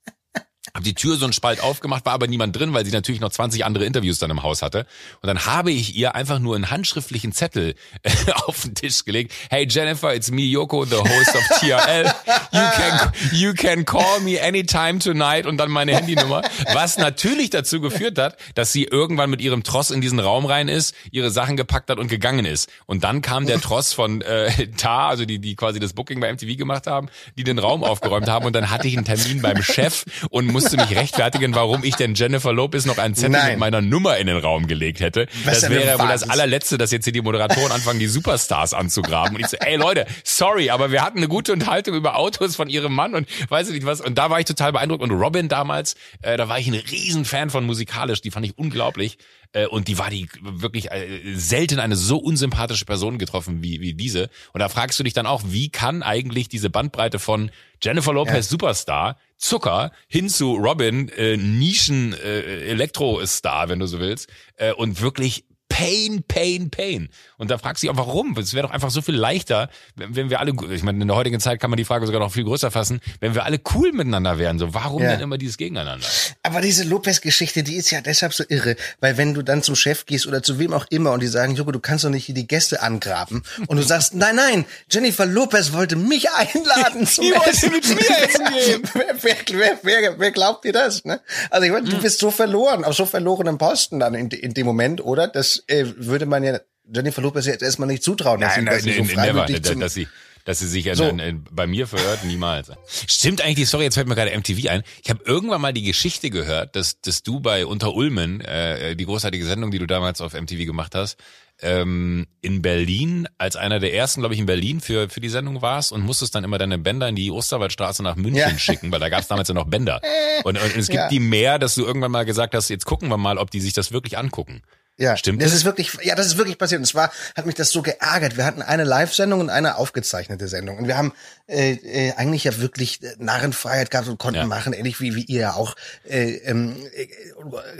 [0.76, 3.30] Hab die Tür so einen Spalt aufgemacht, war aber niemand drin, weil sie natürlich noch
[3.30, 4.86] 20 andere Interviews dann im Haus hatte.
[5.22, 8.10] Und dann habe ich ihr einfach nur einen handschriftlichen Zettel äh,
[8.44, 9.32] auf den Tisch gelegt.
[9.48, 12.12] Hey Jennifer, it's me, Yoko, the host of TRL.
[12.52, 16.42] You can, you can call me anytime tonight und dann meine Handynummer.
[16.74, 20.68] Was natürlich dazu geführt hat, dass sie irgendwann mit ihrem Tross in diesen Raum rein
[20.68, 22.70] ist, ihre Sachen gepackt hat und gegangen ist.
[22.84, 26.30] Und dann kam der Tross von äh, Tar, also die, die quasi das Booking bei
[26.30, 27.08] MTV gemacht haben,
[27.38, 28.44] die den Raum aufgeräumt haben.
[28.44, 31.94] Und dann hatte ich einen Termin beim Chef und musste musste mich rechtfertigen, warum ich
[31.94, 33.50] denn Jennifer Lopez noch einen Zettel Nein.
[33.50, 35.28] mit meiner Nummer in den Raum gelegt hätte.
[35.44, 39.36] Was das wäre wohl das allerletzte, dass jetzt hier die Moderatoren anfangen, die Superstars anzugraben.
[39.36, 42.68] Und ich so, ey Leute, sorry, aber wir hatten eine gute Unterhaltung über Autos von
[42.68, 44.00] ihrem Mann und weiß ich nicht was.
[44.00, 45.02] Und da war ich total beeindruckt.
[45.02, 48.20] Und Robin damals, äh, da war ich ein Riesenfan von musikalisch.
[48.20, 49.18] Die fand ich unglaublich.
[49.52, 53.94] Äh, und die war die wirklich äh, selten eine so unsympathische Person getroffen wie, wie
[53.94, 54.28] diese.
[54.52, 57.50] Und da fragst du dich dann auch, wie kann eigentlich diese Bandbreite von
[57.82, 58.42] Jennifer Lopez ja.
[58.42, 65.00] Superstar, Zucker, hin zu Robin, äh, Nischen äh, Elektro-Star, wenn du so willst, äh, und
[65.00, 65.44] wirklich
[65.76, 67.10] Pain, Pain, Pain.
[67.36, 68.34] Und da fragst du dich auch, warum?
[68.38, 71.16] Es wäre doch einfach so viel leichter, wenn, wenn wir alle, ich meine, in der
[71.18, 73.92] heutigen Zeit kann man die Frage sogar noch viel größer fassen, wenn wir alle cool
[73.92, 74.58] miteinander wären.
[74.58, 75.10] So, warum ja.
[75.10, 76.06] denn immer dieses Gegeneinander?
[76.42, 80.06] Aber diese Lopez-Geschichte, die ist ja deshalb so irre, weil wenn du dann zum Chef
[80.06, 82.34] gehst oder zu wem auch immer und die sagen, Joko, du kannst doch nicht hier
[82.34, 87.34] die Gäste angraben und du sagst, nein, nein, Jennifer Lopez wollte mich einladen zum die
[87.34, 87.70] Essen.
[87.70, 88.82] mit mir essen gehen.
[88.94, 91.04] wer, wer, wer, wer, glaubt dir das?
[91.04, 91.20] Ne?
[91.50, 92.02] Also ich meine, du hm.
[92.02, 95.28] bist so verloren, auf so verlorenem Posten dann in, in dem Moment, oder?
[95.28, 96.58] Das äh, würde man ja
[96.92, 100.06] Jennifer Lopez jetzt erstmal nicht zutrauen, dass Nein, sie, dass so freiwillig never, dass sie
[100.46, 101.04] dass sie sich so.
[101.04, 102.70] an, an, bei mir verhört, niemals.
[102.86, 104.84] Stimmt eigentlich die Story, jetzt fällt mir gerade MTV ein.
[105.02, 109.04] Ich habe irgendwann mal die Geschichte gehört, dass, dass du bei Unter Ulmen, äh, die
[109.06, 111.18] großartige Sendung, die du damals auf MTV gemacht hast,
[111.62, 115.62] ähm, in Berlin, als einer der ersten, glaube ich, in Berlin für, für die Sendung
[115.62, 118.58] warst und musstest dann immer deine Bänder in die Osterwaldstraße nach München ja.
[118.58, 120.00] schicken, weil da gab es damals ja noch Bänder.
[120.44, 121.08] Und, und es gibt ja.
[121.08, 123.72] die mehr, dass du irgendwann mal gesagt hast, jetzt gucken wir mal, ob die sich
[123.72, 124.62] das wirklich angucken.
[124.98, 125.42] Ja, stimmt.
[125.42, 126.80] Das ist wirklich, ja, das ist wirklich passiert.
[126.80, 128.38] Und zwar hat mich das so geärgert.
[128.38, 130.78] Wir hatten eine Live-Sendung und eine aufgezeichnete Sendung.
[130.78, 131.12] Und wir haben
[131.46, 134.46] äh, äh, eigentlich ja wirklich äh, Narrenfreiheit gehabt und konnten ja.
[134.46, 135.76] machen, ähnlich wie, wie ihr ja auch,
[136.08, 137.08] äh, ähm, äh,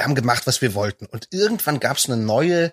[0.03, 1.07] haben gemacht, was wir wollten.
[1.07, 2.73] Und irgendwann gab es eine neue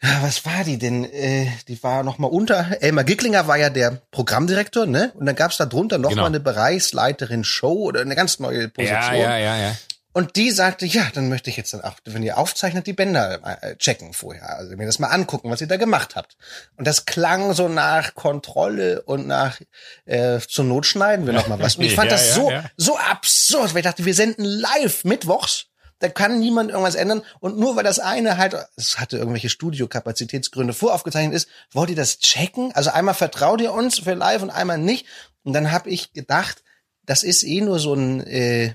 [0.00, 1.04] ja, was war die denn?
[1.04, 2.80] Äh, die war noch mal unter.
[2.80, 5.10] Elmar Gicklinger war ja der Programmdirektor, ne?
[5.16, 6.22] Und dann gab's da drunter noch Genau.
[6.22, 9.14] mal eine Bereichsleiterin Show oder eine ganz neue Position.
[9.16, 9.76] Ja, ja, ja, ja.
[10.18, 13.38] Und die sagte, ja, dann möchte ich jetzt dann auch, wenn ihr aufzeichnet, die Bänder
[13.62, 14.56] äh, checken vorher.
[14.56, 16.36] Also mir das mal angucken, was ihr da gemacht habt.
[16.76, 19.60] Und das klang so nach Kontrolle und nach
[20.06, 21.76] äh, zur Not schneiden wir noch mal was.
[21.76, 22.64] Und ich fand Ja, das ja, so ja.
[22.76, 25.66] so absurd, weil ich dachte, wir senden live mittwochs.
[26.00, 27.22] Da kann niemand irgendwas ändern.
[27.38, 32.18] Und nur weil das eine halt, es hatte irgendwelche Studiokapazitätsgründe voraufgezeichnet ist, wollt ihr das
[32.18, 32.72] checken?
[32.74, 35.06] Also einmal vertraut ihr uns für live und einmal nicht.
[35.44, 36.64] Und dann habe ich gedacht,
[37.06, 38.74] das ist eh nur so ein, äh,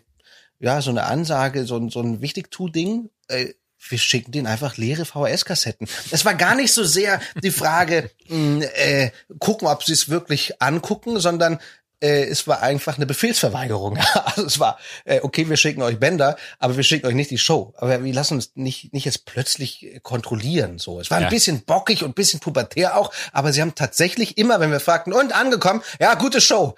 [0.64, 3.10] ja, so eine Ansage, so ein, so ein Wichtigtu-Ding.
[3.28, 3.50] Äh,
[3.90, 5.90] wir schicken denen einfach leere VHS-Kassetten.
[6.10, 10.62] Es war gar nicht so sehr die Frage, mh, äh, gucken, ob sie es wirklich
[10.62, 11.60] angucken, sondern
[12.04, 13.98] äh, es war einfach eine Befehlsverweigerung.
[14.26, 17.38] also es war, äh, okay, wir schicken euch Bänder, aber wir schicken euch nicht die
[17.38, 17.74] Show.
[17.78, 20.78] Aber wir lassen uns nicht, nicht jetzt plötzlich äh, kontrollieren.
[20.80, 21.30] So, Es war ein Ja.
[21.30, 25.14] bisschen bockig und ein bisschen pubertär auch, aber sie haben tatsächlich immer, wenn wir fragten,
[25.14, 26.76] und angekommen, ja, gute Show.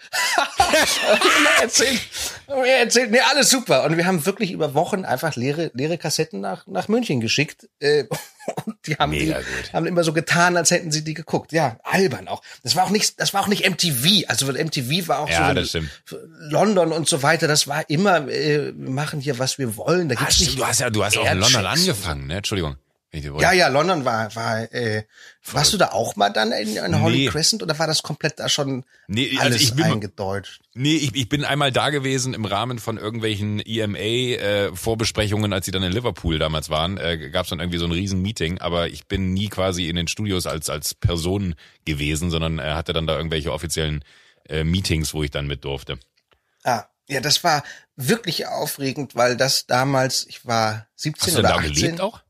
[0.68, 2.00] immer erzählt,
[2.48, 3.84] immer erzählt, nee, alles super.
[3.86, 7.68] Und wir haben wirklich über Wochen einfach leere, leere Kassetten nach, nach München geschickt.
[7.80, 8.06] Äh,
[8.66, 9.74] und die haben Mega die, gut.
[9.74, 11.52] haben immer so getan, als hätten sie die geguckt.
[11.52, 12.42] Ja, albern auch.
[12.64, 14.28] Das war auch nicht, das war auch nicht MTV.
[14.28, 15.80] Also MTV war auch Ja, so.
[16.40, 17.48] London und so weiter.
[17.48, 20.10] Das war immer, äh, wir machen hier, was wir wollen.
[20.10, 22.38] Da Ah, gibt's stimmt, nicht du hast ja, du hast auch in London angefangen, ne?
[22.38, 22.76] Entschuldigung.
[23.40, 25.04] Ja, ja, London war, war, äh,
[25.52, 27.28] warst du da auch mal dann in, in Holy Nee.
[27.28, 30.62] Crescent oder war das komplett da schon Nee, also alles ich bin eingedeutscht?
[30.74, 35.84] Nee, ich, ich bin einmal da gewesen im Rahmen von irgendwelchen EMA-Vorbesprechungen, als sie dann
[35.84, 36.98] in Liverpool damals waren.
[36.98, 39.96] Äh, Gab es dann irgendwie so ein riesen Meeting, aber ich bin nie quasi in
[39.96, 41.56] den Studios als, als Person
[41.86, 44.04] gewesen, sondern äh, hatte dann da irgendwelche offiziellen
[44.50, 45.98] äh, Meetings, wo ich dann mit durfte.
[46.64, 47.64] Ah, ja, das war
[47.96, 51.74] wirklich aufregend, weil das damals, ich war 17 Hast du oder da 18.
[51.74, 52.22] gelebt auch?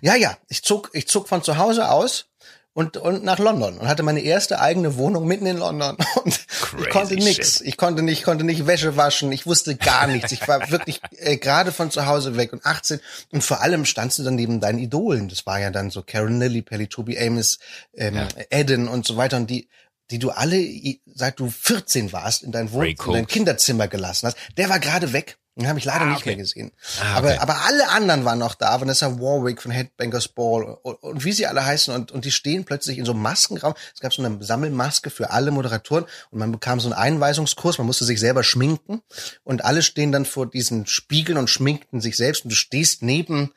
[0.00, 2.26] Ja, ja, ich zog, ich zog von zu Hause aus
[2.72, 6.82] und, und nach London und hatte meine erste eigene Wohnung mitten in London und Crazy
[6.84, 7.60] ich konnte shit.
[7.64, 9.32] Ich konnte nicht, konnte nicht Wäsche waschen.
[9.32, 10.30] Ich wusste gar nichts.
[10.32, 13.00] Ich war wirklich äh, gerade von zu Hause weg und 18
[13.32, 15.28] und vor allem standst du dann neben deinen Idolen.
[15.28, 17.58] Das war ja dann so Karen Lilly, Pelly, Toby Amos,
[17.94, 18.28] ähm, Ja.
[18.50, 19.68] Eden und so weiter und die
[20.10, 20.64] die du alle,
[21.06, 23.26] seit du 14 warst, in dein, Wohn in dein.
[23.26, 25.38] Kinderzimmer gelassen hast, der war gerade weg.
[25.58, 26.30] Den habe ich leider Ah, nicht okay.
[26.30, 26.70] mehr gesehen.
[27.00, 27.38] Ah, aber, okay.
[27.38, 28.78] aber alle anderen waren noch da.
[28.78, 31.94] Vanessa Warwick von Headbangers Ball und, und wie sie alle heißen.
[31.94, 33.72] Und, und die stehen plötzlich in so einem Maskenraum.
[33.94, 37.78] Es gab so eine Sammelmaske für alle Moderatoren und man bekam so einen Einweisungskurs.
[37.78, 39.00] Man musste sich selber schminken
[39.44, 42.44] und alle stehen dann vor diesen Spiegeln und schminkten sich selbst.
[42.44, 43.52] Und du stehst neben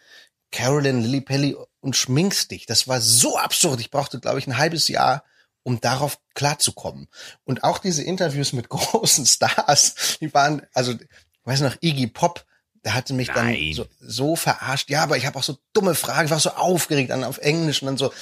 [0.52, 2.66] Carolyn Lilly Pelly und schminkst dich.
[2.66, 3.82] Das war so absurd.
[3.82, 5.26] Ich brauchte, glaube ich, ein halbes Jahr,
[5.64, 7.10] um darauf klarzukommen.
[7.44, 10.94] Und auch diese Interviews mit großen Stars, die waren, also,
[11.50, 12.46] weiß noch, Iggy Pop,
[12.86, 13.74] der hatte mich dann Nein.
[13.74, 14.90] so, so verarscht.
[14.90, 17.82] Ja, aber ich habe auch so dumme Fragen, ich war so aufgeregt dann auf Englisch
[17.82, 18.14] und dann so,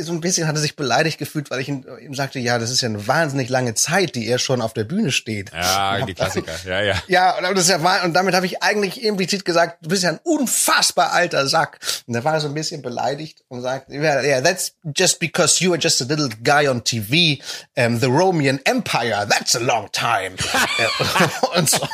[0.00, 2.70] so ein bisschen hat er sich beleidigt gefühlt, weil ich ihm, ihm sagte, ja, das
[2.70, 5.52] ist ja eine wahnsinnig lange Zeit, die er schon auf der Bühne steht.
[5.52, 6.52] Ja, die Klassiker.
[6.66, 7.02] Ja, ja.
[7.08, 10.10] Ja, und das ist ja und damit habe ich eigentlich implizit gesagt, du bist ja
[10.10, 11.78] ein unfassbar alter Sack.
[12.06, 15.62] Und da war er so ein bisschen beleidigt und sagt, yeah, yeah, that's just because
[15.62, 17.40] you are just a little guy on TV.
[17.76, 20.36] Um, the Roman Empire, that's a long time.
[20.76, 21.86] Äh, und so.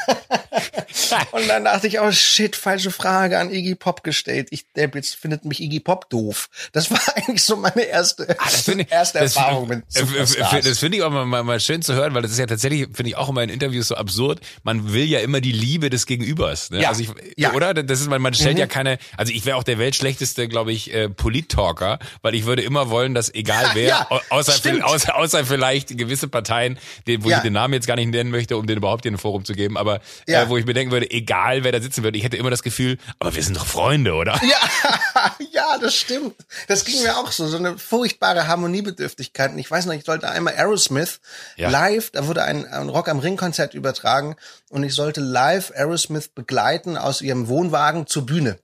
[1.33, 4.49] Und dann dachte ich, oh shit, falsche Frage an Iggy Pop gestellt.
[4.51, 6.49] Ich, der jetzt findet mich Iggy Pop doof.
[6.73, 10.65] Das war eigentlich so meine erste, finde ich, erste Erfahrung mit äh, äh, Superstars.
[10.65, 12.89] Das finde ich auch mal, mal, mal schön zu hören, weil das ist ja tatsächlich,
[12.93, 14.41] finde ich auch immer in Interviews so absurd.
[14.63, 16.71] Man will ja immer die Liebe des Gegenübers.
[16.71, 16.83] Ne?
[16.83, 16.89] Ja.
[16.89, 17.51] Also ich, Ja.
[17.51, 17.57] Mhm.
[17.57, 17.75] Oder?
[17.75, 20.93] Das ist, man, man stellt ja keine, also ich wäre auch der weltschlechteste, glaube ich,
[20.95, 24.85] äh, Polit-Talker, weil ich würde immer wollen, dass egal wer, Ja, au- außer, stimmt.
[24.85, 27.39] außer, außer vielleicht gewisse Parteien, den, wo Ja.
[27.39, 29.53] ich den Namen jetzt gar nicht nennen möchte, um den überhaupt hier ein Forum zu
[29.55, 30.43] geben, aber Ja.
[30.43, 32.63] äh, wo ich mir denken würde, egal wer da sitzen würde, ich hätte immer das
[32.63, 34.41] Gefühl, aber wir sind doch Freunde, oder?
[34.43, 36.35] Ja, ja, das stimmt.
[36.69, 39.53] Das ging mir auch so, so eine furchtbare Harmoniebedürftigkeit.
[39.53, 41.21] Und ich weiß noch, ich sollte einmal Aerosmith
[41.57, 41.71] Ja.
[41.71, 44.37] live, da wurde ein, ein Rock am Ring Konzert übertragen
[44.71, 48.59] und ich sollte live Aerosmith begleiten aus ihrem Wohnwagen zur Bühne.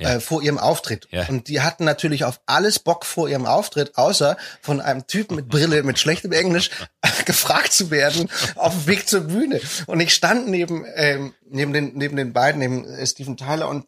[0.00, 0.14] Ja.
[0.14, 1.08] Äh, vor ihrem Auftritt.
[1.10, 1.26] Ja.
[1.26, 5.48] Und die hatten natürlich auf alles Bock vor ihrem Auftritt, außer von einem Typen mit
[5.48, 6.70] Brille, mit schlechtem Englisch,
[7.24, 9.60] gefragt zu werden auf dem Weg zur Bühne.
[9.86, 13.86] Und ich stand neben, ähm, neben, den, neben den beiden, neben äh, Steven Tyler und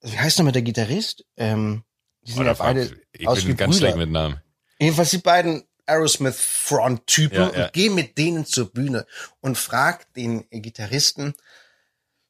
[0.00, 1.24] wie heißt nochmal der Gitarrist?
[1.36, 1.82] Ähm,
[2.28, 4.40] die sind Oder ja beide ich bin ganz schlecht mit Namen.
[4.78, 7.64] Jedenfalls die beiden Aerosmith-Front-Typen Ja, ja.
[7.64, 9.06] und gehe mit denen zur Bühne
[9.40, 11.34] und frag den Gitarristen,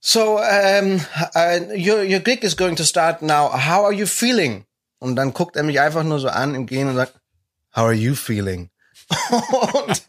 [0.01, 1.01] So, um,
[1.35, 3.51] uh, your, your gig is going to start now.
[3.51, 4.65] How are you feeling?
[5.01, 7.15] Und dann guckt er mich einfach nur so an im Gehen und sagt,
[7.75, 8.71] How are you feeling?
[9.31, 10.03] und,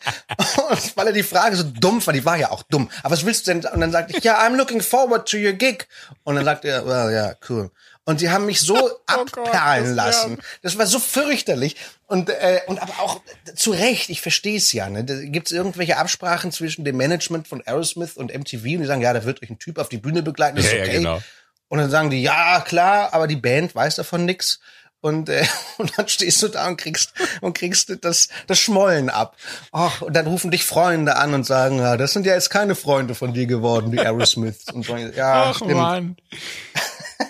[0.70, 2.90] und weil er die Frage so dumm war, die war ja auch dumm.
[3.02, 3.66] Aber was willst du denn?
[3.66, 5.88] Und dann sagte ich, ja, I'm looking forward to your gig.
[6.24, 7.72] Und dann sagt er, well, yeah, cool.
[8.06, 10.32] Und die haben mich so oh abperlen Gott, lassen.
[10.32, 10.44] Ja.
[10.64, 11.76] Das war so fürchterlich.
[12.08, 13.22] Und, äh, und aber auch
[13.56, 14.90] zu Recht, ich verstehe es ja.
[14.90, 15.04] Ne?
[15.04, 19.14] Gibt es irgendwelche Absprachen zwischen dem Management von Aerosmith und MTV und die sagen, ja,
[19.14, 20.88] da wird euch ein Typ auf die Bühne begleiten, das ist okay.
[20.88, 21.22] Ja, genau.
[21.68, 24.60] Und dann sagen die, ja, klar, aber die Band weiß davon nix
[25.02, 25.46] und, äh,
[25.78, 29.38] und dann stehst du da und kriegst und kriegst das das Schmollen ab.
[29.72, 32.76] Ach, und dann rufen dich Freunde an und sagen, ja, das sind ja jetzt keine
[32.76, 34.98] Freunde von dir geworden, die Aerosmiths und so.
[34.98, 35.74] Ja, Ach stimmt.
[35.74, 36.18] Mann.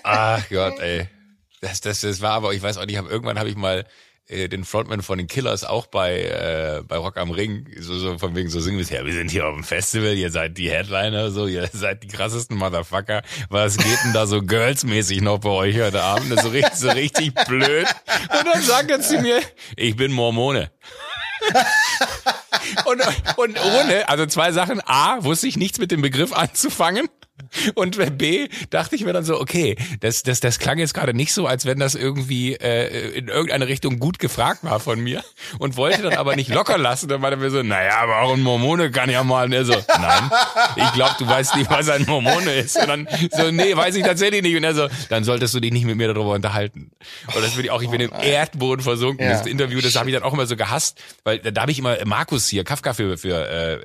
[0.04, 1.08] Ach Gott, ey.
[1.62, 3.86] Das, das, das war aber, ich weiß auch nicht, hab, irgendwann habe ich mal
[4.28, 8.18] äh, den Frontman von den Killers auch bei äh, bei Rock am Ring so, so
[8.18, 11.32] von wegen so singen bisher wir sind hier auf dem Festival ihr seid die Headliner
[11.32, 15.82] so ihr seid die krassesten Motherfucker was geht denn da so girlsmäßig noch bei euch
[15.82, 17.88] heute Abend das ist so richtig so richtig blöd
[18.30, 19.42] und dann sagt er zu mir
[19.76, 20.70] ich bin Mormone
[22.86, 23.02] und,
[23.38, 24.82] und ohne, also zwei Sachen.
[24.86, 27.08] A, wusste ich nichts mit dem Begriff anzufangen.
[27.76, 31.34] Und B, dachte ich mir dann so, okay, das, das, das klang jetzt gerade nicht
[31.34, 35.24] so, als wenn das irgendwie äh, in irgendeine Richtung gut gefragt war von mir
[35.58, 37.08] und wollte dann aber nicht locker lassen.
[37.08, 39.46] Dann war er mir so, naja, aber auch ein Mormone kann ja mal.
[39.46, 40.32] Und er so, nein,
[40.76, 42.78] ich glaube, du weißt nicht, was ein Mormone ist.
[42.78, 44.56] Und dann so, nee, weiß ich tatsächlich nicht.
[44.56, 46.92] Und er so, dann solltest du dich nicht mit mir darüber unterhalten.
[47.34, 49.26] Und das bin ich auch, ich bin im Erdboden versunken.
[49.26, 49.34] Ja.
[49.34, 51.80] Das Interview, das habe ich dann auch immer so gehasst, weil da, da habe ich
[51.80, 53.80] immer Markus hier, Kafka für, für äh,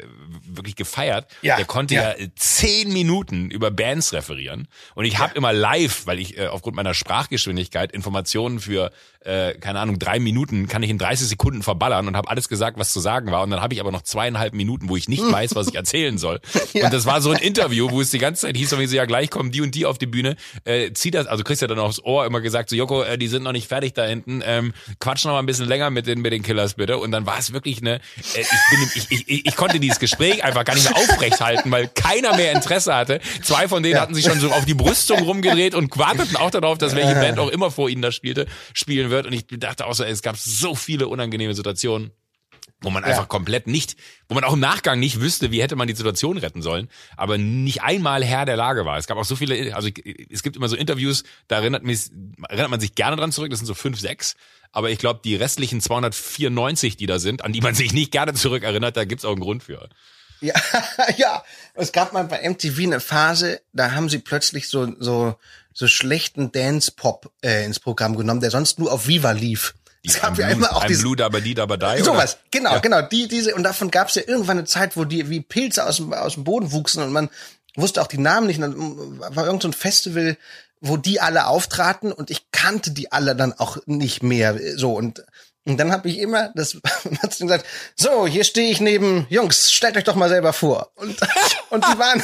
[0.47, 1.27] wirklich gefeiert.
[1.43, 1.57] Ja.
[1.57, 2.15] Der konnte ja.
[2.17, 4.69] ja zehn Minuten über Bands referieren.
[4.95, 8.91] Und ich habe immer live, weil ich äh, aufgrund meiner Sprachgeschwindigkeit Informationen für
[9.25, 12.79] äh, keine Ahnung, drei Minuten kann ich in 30 Sekunden verballern und habe alles gesagt,
[12.79, 13.43] was zu sagen war.
[13.43, 16.19] Und dann habe ich aber noch zweieinhalb Minuten, wo ich nicht weiß, was ich erzählen
[16.19, 16.41] soll.
[16.75, 16.85] ja.
[16.85, 19.31] Und das war so ein Interview, wo es die ganze Zeit hieß, so, ja, gleich
[19.31, 20.37] kommen die und die auf die Bühne.
[20.65, 23.29] Äh, zieh das, also kriegst ja dann aufs Ohr immer gesagt, so Joko, äh, die
[23.29, 24.43] sind noch nicht fertig da hinten.
[24.45, 26.99] Ähm, quatsch noch mal ein bisschen länger mit den, mit den Killers bitte.
[26.99, 30.01] Und dann war es wirklich eine, äh, ich, bin, ich, ich, ich, ich konnte dieses
[30.01, 33.21] Gespräch einfach gar nicht mehr aufrecht halten, weil keiner mehr Interesse hatte.
[33.43, 34.03] Zwei von denen ja.
[34.03, 37.39] hatten sich schon so auf die Brüstung rumgedreht und warteten auch darauf, dass welche Band
[37.39, 39.14] auch immer vor ihnen da spielte, spielen wird.
[39.23, 42.13] Und ich dachte auch so, es gab so viele unangenehme Situationen
[42.81, 43.11] wo man ja.
[43.11, 43.97] einfach komplett nicht,
[44.29, 47.39] wo man auch im Nachgang nicht wüsste, wie hätte man die Situation retten sollen, aber
[47.39, 48.99] nicht einmal Herr der Lage war.
[48.99, 52.11] Es gab auch so viele, also es gibt immer so Interviews, da erinnert, mich,
[52.49, 54.37] erinnert man sich gerne dran zurück, das sind so fünf, sechs,
[54.73, 58.35] aber ich glaube, die restlichen 294, die da sind, an die man sich nicht gerne
[58.35, 59.89] zurückerinnert, da gibt's auch einen Grund für.
[60.41, 60.55] Ja,
[61.17, 61.45] ja.
[61.75, 65.37] Es gab mal bei MTV eine Phase, da haben sie plötzlich so, so,
[65.75, 69.75] so schlechten Dance-Pop äh, ins Programm genommen, der sonst nur auf Viva lief.
[70.05, 72.03] es gab ja immer auch diese Blue Dabba Di Dabba Die.
[72.03, 72.79] Sowas, genau, ja.
[72.79, 73.03] genau.
[73.03, 75.97] Die, diese, und davon gab es ja irgendwann eine Zeit, wo die wie Pilze aus
[75.97, 77.29] dem, aus dem Boden wuchsen und man
[77.75, 78.63] wusste auch die Namen nicht.
[78.63, 80.39] Und dann war irgend so ein Festival,
[80.81, 85.25] wo die alle auftraten und ich kannte die alle dann auch nicht mehr so und
[85.67, 86.77] und dann habe ich immer, das
[87.23, 87.65] hat gesagt,
[87.97, 90.91] so, hier stehe ich neben Jungs, stellt euch doch mal selber vor.
[90.97, 91.19] Und,
[91.71, 92.23] und die waren,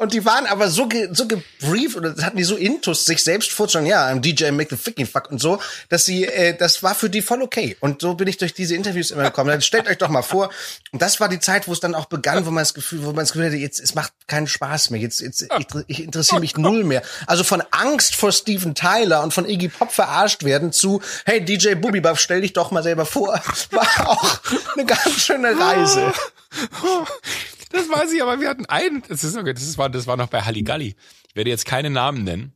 [0.00, 3.52] und die waren aber so, ge, so gebrieft oder hatten die so intus, sich selbst
[3.52, 6.94] vorzustellen, ja, I'm DJ make the fucking fuck und so, dass sie, äh, das war
[6.94, 7.76] für die voll okay.
[7.80, 9.50] Und so bin ich durch diese Interviews immer gekommen.
[9.50, 10.48] Dann stellt euch doch mal vor.
[10.90, 13.08] Und das war die Zeit, wo es dann auch begann, wo man das Gefühl, wo
[13.08, 15.02] man das Gefühl hatte, jetzt, es macht keinen Spaß mehr.
[15.02, 17.02] Jetzt, jetzt, ich, ich interessiere mich null mehr.
[17.26, 21.74] Also von Angst vor Steven Tyler und von Iggy Pop verarscht werden zu, hey DJ
[21.74, 23.38] Bubibuff, stell dich doch mal selber vor,
[23.70, 24.40] war auch
[24.74, 26.10] eine ganz schöne Reise.
[27.70, 30.42] Das weiß ich, aber wir hatten einen, das, ist, das, war, das war noch bei
[30.42, 30.94] Halligalli.
[31.28, 32.52] Ich werde jetzt keine Namen nennen.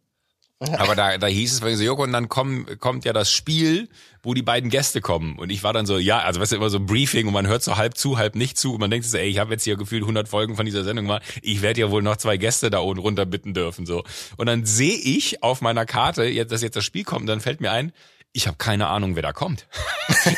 [0.78, 3.88] Aber da, da hieß es, weil so, Joko, und dann komm, kommt ja das Spiel,
[4.22, 5.36] wo die beiden Gäste kommen.
[5.38, 7.46] Und ich war dann so, ja, also weißt du, immer so ein Briefing und man
[7.46, 8.74] hört so halb zu, halb nicht zu.
[8.74, 11.06] Und man denkt so, ey, ich habe jetzt hier gefühlt 100 Folgen von dieser Sendung
[11.06, 11.22] gemacht.
[11.42, 13.84] Ich werde ja wohl noch zwei Gäste da unten runter bitten dürfen.
[13.84, 14.04] so.
[14.36, 17.60] Und dann sehe ich auf meiner Karte, jetzt, dass jetzt das Spiel kommt, dann fällt
[17.60, 17.92] mir ein,
[18.36, 19.66] ich habe keine Ahnung, wer da kommt.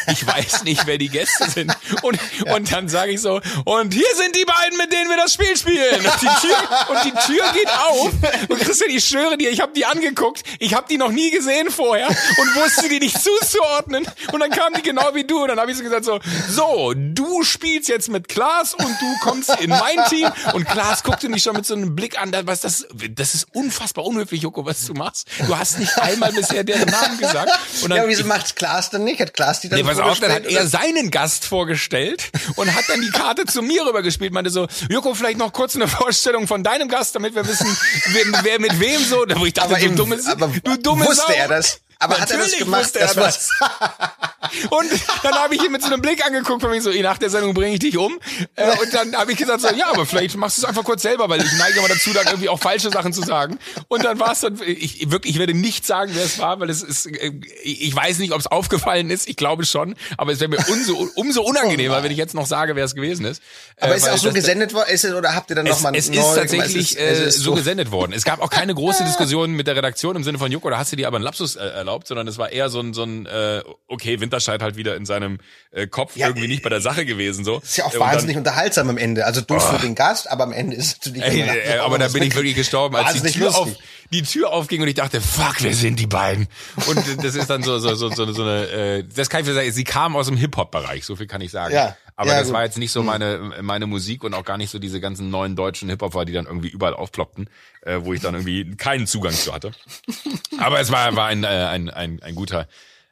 [0.09, 1.77] Ich weiß nicht, wer die Gäste sind.
[2.03, 2.55] Und, ja.
[2.55, 5.57] und dann sage ich so, und hier sind die beiden, mit denen wir das Spiel
[5.57, 6.05] spielen.
[6.05, 6.57] Und die Tür,
[6.89, 8.13] und die Tür geht auf.
[8.49, 10.43] Und Christian, ich schwöre dir, ich habe die angeguckt.
[10.59, 14.07] Ich habe die noch nie gesehen vorher und wusste die nicht zuzuordnen.
[14.33, 15.43] Und dann kamen die genau wie du.
[15.43, 19.19] Und dann habe ich so gesagt so, so, du spielst jetzt mit Klaas und du
[19.21, 20.29] kommst in mein Team.
[20.53, 22.33] Und Klaas guckte mich schon mit so einem Blick an.
[22.45, 25.29] Was das, das ist unfassbar unhöflich, Joko, was du machst.
[25.47, 27.53] Du hast nicht einmal bisher deren Namen gesagt.
[27.86, 29.21] Und dann, ja, wieso macht Klaas denn nicht?
[29.21, 32.85] Hat Klaas die dann nee, pass auf, dann hat er seinen Gast vorgestellt und hat
[32.89, 34.33] dann die Karte zu mir rübergespielt.
[34.33, 37.67] Meinte so, Joko, vielleicht noch kurz eine Vorstellung von deinem Gast, damit wir wissen,
[38.13, 39.25] wer, wer mit wem so.
[39.37, 41.39] Wo ich dachte, aber du dummes, aber du dummes Wusste Sau.
[41.39, 41.81] er das?
[41.99, 42.97] Aber Natürlich hat er das gemacht?
[42.97, 43.51] Er das.
[44.71, 44.91] Und
[45.23, 47.55] dann habe ich ihn mit so einem Blick angeguckt, von mir so, nach der Sendung
[47.55, 48.19] bringe ich dich um.
[48.55, 51.03] Äh, und dann habe ich gesagt so, ja, aber vielleicht machst du es einfach kurz
[51.03, 53.59] selber, weil ich neige immer dazu, dann irgendwie auch falsche Sachen zu sagen.
[53.89, 56.71] Und dann war es dann, ich wirklich, ich werde nicht sagen, wer es war, weil
[56.71, 57.33] es ist, äh,
[57.63, 61.09] ich weiß nicht, ob es aufgefallen ist, ich glaube schon, aber es wäre mir umso,
[61.15, 63.43] umso unangenehmer, wenn ich jetzt noch sage, wer es gewesen ist.
[63.81, 65.77] Aber Äh, ist es auch so gesendet worden, ist es, oder habt ihr dann es,
[65.77, 68.13] nochmal es ist tatsächlich es äh, ist so gesendet worden.
[68.13, 70.93] Es gab auch keine große Diskussion mit der Redaktion im Sinne von Joko, da hast
[70.93, 73.27] du dir aber einen Lapsus äh, erlaubt, sondern es war eher so ein, so ein
[73.27, 75.39] äh, okay, Winterscheid halt wieder in seinem
[75.71, 77.45] äh, Kopf Ja, irgendwie nicht bei der Sache gewesen.
[77.45, 77.59] so.
[77.61, 79.25] Ist ja auch Äh, und dann- wahnsinnig unterhaltsam am Ende.
[79.25, 81.23] Also doof für den Gast, aber am Ende ist es natürlich.
[81.23, 83.69] Ey, immer- äh, aber da bin ich wirklich gestorben, als die Tür, auf,
[84.13, 86.49] die Tür aufging und ich dachte, fuck, wer sind die beiden?
[86.89, 89.47] Und äh, das ist dann so so so so, so eine, äh, das kann ich
[89.53, 91.73] sagen, sie kam aus dem Hip Hop Bereich, so viel kann ich sagen.
[91.75, 92.55] Ja, aber ja, das gut.
[92.55, 95.55] war jetzt nicht so meine meine Musik und auch gar nicht so diese ganzen neuen
[95.55, 97.49] deutschen Hip Hopper, die dann irgendwie überall aufploppten,
[97.83, 99.73] äh, wo ich dann irgendwie keinen Zugang zu hatte.
[100.59, 102.69] Aber es war war ein äh, ein ein, ein guter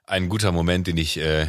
[0.07, 1.47] ein guter Moment, den ich äh,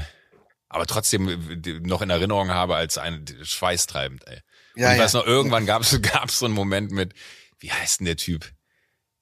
[0.67, 4.27] aber trotzdem äh, noch in Erinnerung habe als ein schweißtreibend.
[4.27, 4.41] Ey.
[4.75, 5.03] Ja, und ich ja.
[5.05, 7.13] weiß noch, irgendwann gab es gab's so einen Moment mit,
[7.59, 8.51] wie heißt denn der Typ?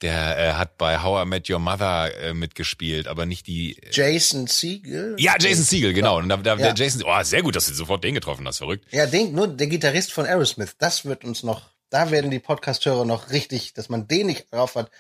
[0.04, 3.78] Der äh, hat bei How I Met Your Mother äh, mitgespielt, aber nicht die.
[3.82, 5.16] Äh, Jason Siegel.
[5.18, 6.18] ja, Jason Siegel, genau.
[6.18, 6.74] Und da, da, Ja.
[6.74, 8.86] der Jason, oh, sehr gut, dass du sofort den getroffen hast, verrückt.
[8.92, 10.76] Ja, den, nur der Gitarrist von Aerosmith.
[10.78, 14.76] Das wird uns noch, da werden die Podcast-Hörer noch richtig, dass man den nicht drauf
[14.76, 14.92] hat.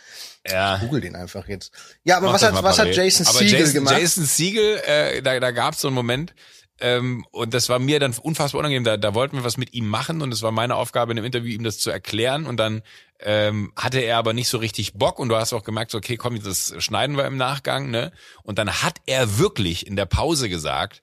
[0.49, 0.77] Ja.
[0.77, 1.73] Google den einfach jetzt.
[2.03, 2.95] Ja, aber Mach was hat, was hat.
[2.95, 3.99] Jason aber Siegel Jason, gemacht?
[3.99, 6.33] Jason Siegel, äh, da, da gab es so einen Moment,
[6.79, 8.83] ähm, und das war mir dann unfassbar unangenehm.
[8.83, 11.25] Da, da wollten wir was mit ihm machen und es war meine Aufgabe in dem
[11.25, 12.45] Interview, ihm das zu erklären.
[12.45, 12.81] Und dann
[13.23, 16.41] ähm, hatte er aber nicht so richtig Bock und du hast auch gemerkt, okay, komm,
[16.43, 18.11] das schneiden wir im Nachgang, ne?
[18.43, 21.01] Und dann hat er wirklich in der Pause gesagt,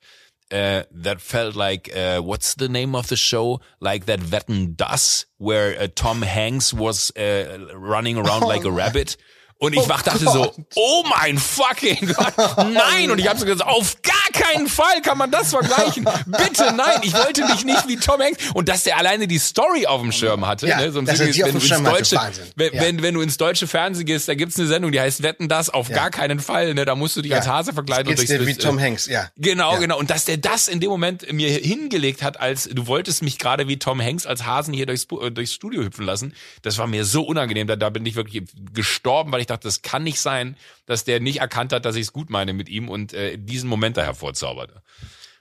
[0.52, 3.60] uh, that felt like uh, what's the name of the show?
[3.80, 9.16] Like that Wetten das where uh, Tom Hanks was uh, running around like a rabbit
[9.60, 10.54] und ich Oh wach dachte so Gott.
[10.74, 12.34] oh mein fucking Gott
[12.72, 16.72] nein und ich habe so gesagt auf gar keinen Fall kann man das vergleichen bitte
[16.74, 20.00] nein ich wollte mich nicht wie Tom Hanks und dass der alleine die Story auf
[20.00, 20.90] dem Schirm hatte Ja, ne?
[20.92, 22.18] so dass Sinne, wenn du ins Schirm deutsche
[22.56, 22.82] wenn, Ja.
[22.82, 25.70] wenn wenn du ins deutsche Fernsehen gehst da gibt's eine Sendung die heißt Wetten das
[25.70, 28.46] auf gar keinen Fall ne da musst du dich als Hase verkleiden und Geht's durchs-
[28.46, 29.28] wie Tom Hanks, ja.
[29.36, 29.78] Genau, Ja.
[29.78, 29.98] genau.
[29.98, 33.68] Und dass der das in dem Moment mir hingelegt hat, als du wolltest mich gerade
[33.68, 37.04] wie Tom Hanks als Hasen hier durchs, äh, durchs Studio hüpfen lassen, das war mir
[37.04, 37.66] so unangenehm.
[37.66, 41.20] Da, da bin ich wirklich gestorben, weil ich dachte, das kann nicht sein, dass der
[41.20, 44.02] nicht erkannt hat, dass ich es gut meine mit ihm und äh, diesen Moment da
[44.02, 44.82] hervorzauberte.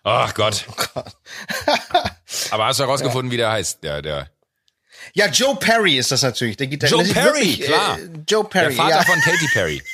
[0.03, 0.66] Ach Gott.
[2.51, 3.84] Aber hast du herausgefunden, wie der heißt?
[3.84, 4.30] Der, der,
[5.14, 7.14] Ja, Joe Perry ist das natürlich, der Gitarrist.
[7.14, 7.99] Joe Perry, wirklich, klar.
[7.99, 9.03] Äh, Joe der Perry, Vater ja.
[9.03, 9.84] von Katy Perry.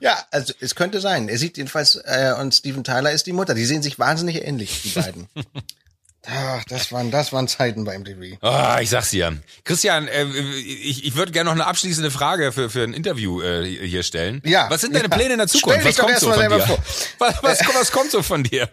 [0.00, 1.28] Ja, also es könnte sein.
[1.28, 3.54] Er sieht jedenfalls, äh, und Steven Tyler ist die Mutter.
[3.54, 5.28] Die sehen sich wahnsinnig ähnlich, die beiden.
[6.28, 8.36] Ach, das waren, das waren Zeiten beim TV.
[8.40, 9.38] Ah, ich sag's dir.
[9.64, 13.64] Christian, äh, ich, ich würde gerne noch eine abschließende Frage für, für ein Interview äh,
[13.86, 14.42] hier stellen.
[14.44, 14.68] Ja.
[14.68, 15.16] Was sind deine Ja.
[15.16, 15.78] Pläne in der Zukunft?
[15.80, 16.60] Stell was kommt so von dir?
[16.66, 16.78] vor.
[17.18, 18.68] Was, was, was kommt so von dir?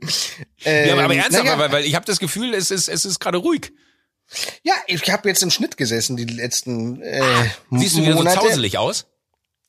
[0.60, 3.20] ja, aber, Ähm, ernsthaft, naja, weil, weil ich habe das Gefühl, es ist, es ist
[3.20, 3.72] gerade ruhig.
[4.62, 7.22] Ja, ich habe jetzt im Schnitt gesessen die letzten äh,
[7.72, 8.40] Siehst du wieder Monate.
[8.40, 9.06] so zauselig aus?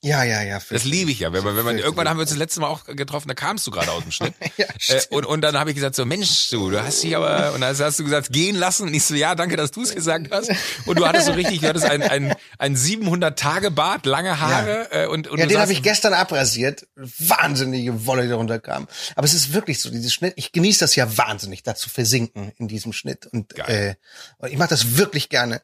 [0.04, 0.60] Ja, ja, ja.
[0.68, 1.32] Das liebe ich ja.
[1.32, 3.68] Wenn man, wenn man, irgendwann haben wir uns das letzte Mal auch getroffen, da kamst
[3.68, 4.34] du gerade aus dem Schnitt.
[4.58, 7.54] Ja, äh, und, und dann habe ich gesagt, so Mensch, du, du hast dich aber,
[7.54, 8.88] und dann hast du gesagt, gehen lassen.
[8.88, 10.52] Und ich so, ja, danke, dass du es gesagt hast.
[10.86, 14.92] Und du hattest so richtig, du hattest ein, ein, ein 700-Tage-Bart, lange Haare.
[14.92, 16.88] Äh, und, und Ja, den habe ich gestern abrasiert.
[16.96, 18.88] Wahnsinnige Wolle, die darunter kam.
[19.16, 20.34] Aber es ist wirklich so, dieses Schnitt.
[20.36, 23.28] Ich genieße das ja wahnsinnig, da zu versinken in diesem Schnitt.
[23.28, 23.96] Und, äh,
[24.38, 25.62] und ich mache das wirklich gerne.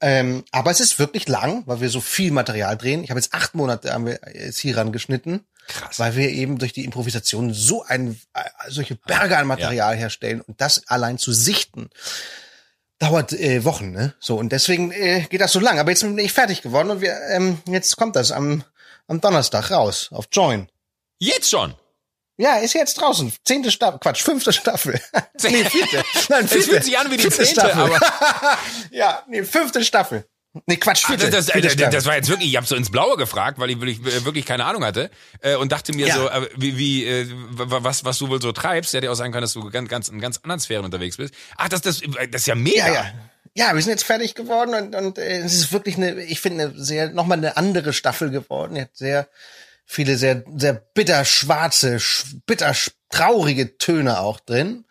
[0.00, 3.02] Ähm, aber es ist wirklich lang, weil wir so viel Material drehen.
[3.02, 5.44] Ich habe jetzt acht Monate haben wir jetzt hier ran geschnitten.
[5.66, 5.98] Krass.
[5.98, 10.60] Weil wir eben durch die Improvisation so ein, äh, solche Berge an Material herstellen und
[10.60, 11.90] das allein zu sichten
[12.98, 14.14] dauert äh, Wochen, ne?
[14.18, 15.78] So und deswegen äh, geht das so lang.
[15.78, 18.64] Aber jetzt bin ich fertig geworden und wir ähm, jetzt kommt das am
[19.06, 20.68] am Donnerstag raus auf Join.
[21.18, 21.74] Jetzt schon.
[22.40, 23.32] Ja, ist jetzt draußen.
[23.44, 25.00] Zehnte Staffel, Quatsch, fünfte Staffel.
[25.42, 26.04] nee, vierte.
[26.28, 26.70] Nein, Es vierte.
[26.70, 27.80] fühlt sich an wie die Vierte zehnte, Staffel.
[27.82, 28.00] aber
[28.92, 30.24] ja, nee, fünfte Staffel.
[30.66, 31.28] Nee, Quatsch, vierte.
[31.30, 31.92] das, das, vierte das, Staffel.
[31.92, 34.64] das war jetzt wirklich, ich habe so ins Blaue gefragt, weil ich wirklich, wirklich keine
[34.64, 35.10] Ahnung hatte
[35.40, 36.14] äh, und dachte mir Ja.
[36.14, 38.92] so, äh, wie, wie äh, was, was du wohl so treibst.
[38.94, 41.34] Hätte ja auch sein können, dass du ganz, ganz in ganz anderen Sphären unterwegs bist.
[41.56, 42.86] Ach, das, das, das ist ja mega.
[42.86, 43.06] Ja, ja.
[43.54, 46.66] Ja, wir sind jetzt fertig geworden und, und äh, es ist wirklich eine, ich finde,
[46.66, 48.80] eine sehr, nochmal eine andere Staffel geworden.
[48.80, 49.28] Hat sehr
[49.90, 52.74] viele sehr, sehr bitter schwarze, sch- bitter
[53.10, 54.84] traurige Töne auch drin.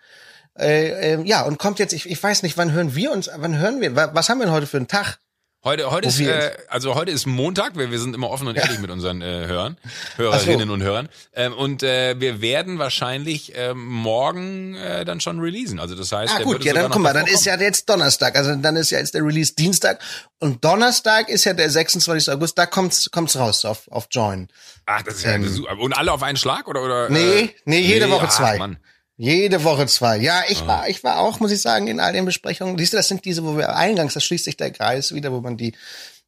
[0.57, 3.57] Äh, äh, ja, und kommt jetzt, ich, ich weiß nicht, wann hören wir uns, wann
[3.59, 5.19] hören wir, wa- was haben wir denn heute für einen Tag?
[5.63, 8.79] Heute, heute ist, äh, also heute ist Montag, wir, wir sind immer offen und ehrlich
[8.79, 9.75] mit unseren äh, Hörern,
[10.15, 10.73] Hörerinnen so.
[10.73, 11.09] und Hörern.
[11.33, 15.79] Ähm, und äh, wir werden wahrscheinlich ähm, morgen äh, dann schon releasen.
[15.79, 18.55] Also das heißt, Ah gut, ja, dann guck mal, dann ist ja jetzt Donnerstag, also
[18.55, 19.99] dann ist ja jetzt der Release Dienstag
[20.39, 22.31] und Donnerstag ist ja der 26.
[22.31, 24.49] August, da kommt's kommt's raus auf auf Join.
[24.85, 25.77] Ach, das ist ja ähm, super.
[25.79, 27.09] Und alle auf einen Schlag oder oder?
[27.09, 28.57] Nee, äh, nee, jede Woche ach, zwei.
[28.57, 28.77] Mann.
[29.17, 30.17] Jede Woche zwei.
[30.17, 30.67] Ja, ich Ah.
[30.67, 32.77] war, ich war auch, muss ich sagen, in all den Besprechungen.
[32.77, 35.41] Siehst du, das sind diese, wo wir eingangs, da schließt sich der Kreis wieder, wo
[35.41, 35.73] man die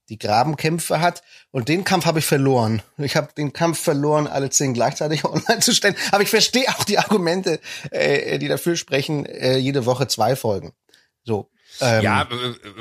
[0.10, 1.22] die Grabenkämpfe hat.
[1.52, 2.82] Und den Kampf habe ich verloren.
[2.98, 5.96] Ich habe den Kampf verloren, alle zehn gleichzeitig online zu stellen.
[6.12, 7.60] Aber ich verstehe auch die Argumente,
[7.92, 10.74] äh, die dafür sprechen, äh, jede Woche zwei Folgen.
[11.24, 11.48] So.
[11.82, 12.28] Ähm, Ja,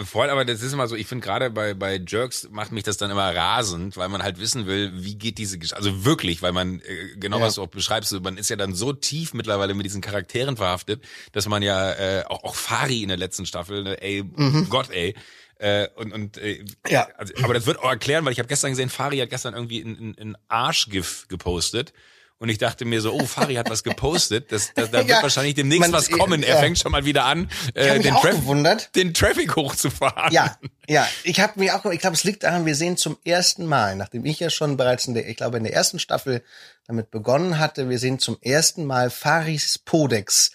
[0.04, 2.96] voll, aber das ist immer so, ich finde gerade bei, bei Jerks macht mich das
[2.96, 6.52] dann immer rasend, weil man halt wissen will, wie geht diese Geschichte, also wirklich, weil
[6.52, 7.44] man, äh, genau Ja.
[7.46, 11.02] was du auch beschreibst, man ist ja dann so tief mittlerweile mit diesen Charakteren verhaftet,
[11.32, 14.24] dass man ja, äh, auch, auch Fari in der letzten Staffel, ne, ey,
[14.68, 15.14] Gott, ey,
[15.58, 16.66] äh, und, und äh, Mhm.
[16.88, 17.08] Ja.
[17.16, 19.80] also, aber das wird auch erklären, weil ich habe gestern gesehen, Fari hat gestern irgendwie
[19.80, 21.92] ein, ein, ein Arschgif gepostet.
[22.40, 24.52] Und ich dachte mir so, oh, Fari hat was gepostet.
[24.52, 26.42] Das, das, da wird Ja, wahrscheinlich demnächst man- was kommen.
[26.44, 26.60] Er ja.
[26.60, 28.94] fängt schon mal wieder an, äh, mich den, Traf gewundert.
[28.94, 30.32] den Traffic hochzufahren.
[30.32, 31.06] Ja, ja.
[31.24, 34.24] Ich habe mir auch, ich glaube, es liegt daran, wir sehen zum ersten Mal, nachdem
[34.24, 36.44] ich ja schon bereits in der, ich glaube, in der ersten Staffel
[36.86, 40.52] damit begonnen hatte, wir sehen zum ersten Mal Faris Podex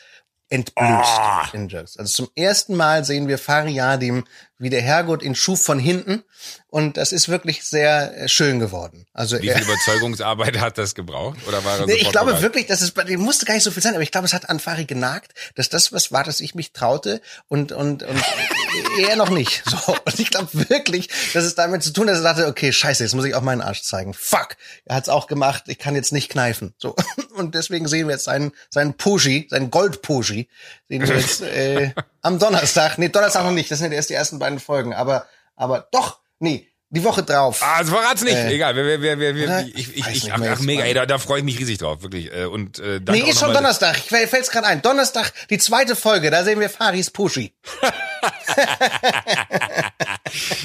[0.50, 1.50] entblößt Ah.
[1.54, 1.98] in Jerks.
[1.98, 4.24] Also zum ersten Mal sehen wir Fariadim,
[4.64, 6.24] wie der Herrgott ihn schuf von hinten.
[6.68, 9.06] Und das ist wirklich sehr äh, schön geworden.
[9.14, 11.38] Also Wie er, viel Überzeugungsarbeit hat das gebraucht?
[11.48, 12.42] Oder war er Nee, ich glaube bereit?
[12.42, 14.34] wirklich, dass es bei dem musste gar nicht so viel sein, aber ich glaube, es
[14.34, 18.24] hat an Fari genagt, dass das was war, dass ich mich traute und und und
[19.08, 19.64] er noch nicht.
[19.70, 23.04] So und ich glaube wirklich, dass es damit zu tun, dass er dachte, okay, scheiße,
[23.04, 24.14] jetzt muss ich auch meinen Arsch zeigen.
[24.14, 24.56] Fuck,
[24.86, 26.74] er hat's auch gemacht, ich kann jetzt nicht kneifen.
[26.78, 26.96] So
[27.36, 30.48] und deswegen sehen wir jetzt seinen seinen Poji, seinen Gold Poji,
[30.90, 31.92] sehen wir jetzt äh,
[32.24, 32.98] am Donnerstag.
[32.98, 36.20] Nee, Donnerstag noch nicht, das sind ja erst die ersten beiden Folgen, aber aber doch,
[36.40, 37.60] nee, die Woche drauf.
[37.64, 38.36] Ah, also verrat's nicht.
[38.36, 39.62] Äh, Egal, wir, wir, wir, wir, oder?
[39.66, 42.32] ich, ich, ich, ach, ach mega, ey, da, da freue ich mich riesig drauf, wirklich.
[42.32, 43.98] Äh, Und äh, Nee, ist schon Donnerstag.
[43.98, 44.82] Ich fällt's gerade ein.
[44.84, 46.30] Donnerstag, die zweite Folge.
[46.32, 47.54] Da sehen wir Faris Puschi.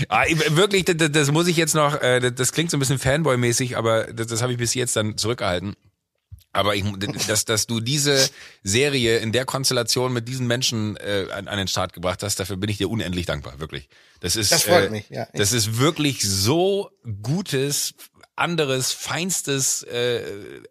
[0.08, 2.80] Ah, ich- wirklich, das, das muss ich jetzt noch, äh, das, das klingt so ein
[2.80, 5.76] bisschen Fanboy-mäßig, aber das, das habe ich bis jetzt dann zurückgehalten.
[6.58, 6.84] Aber ich,
[7.28, 8.28] dass, dass du diese
[8.64, 12.56] Serie in der Konstellation mit diesen Menschen äh, an, an den Start gebracht hast, dafür
[12.56, 13.88] bin ich dir unendlich dankbar, wirklich.
[14.18, 15.28] Das ist, Das freut äh, mich, ja.
[15.34, 16.90] Das ist wirklich so
[17.22, 17.94] gutes,
[18.34, 20.22] anderes, feinstes äh,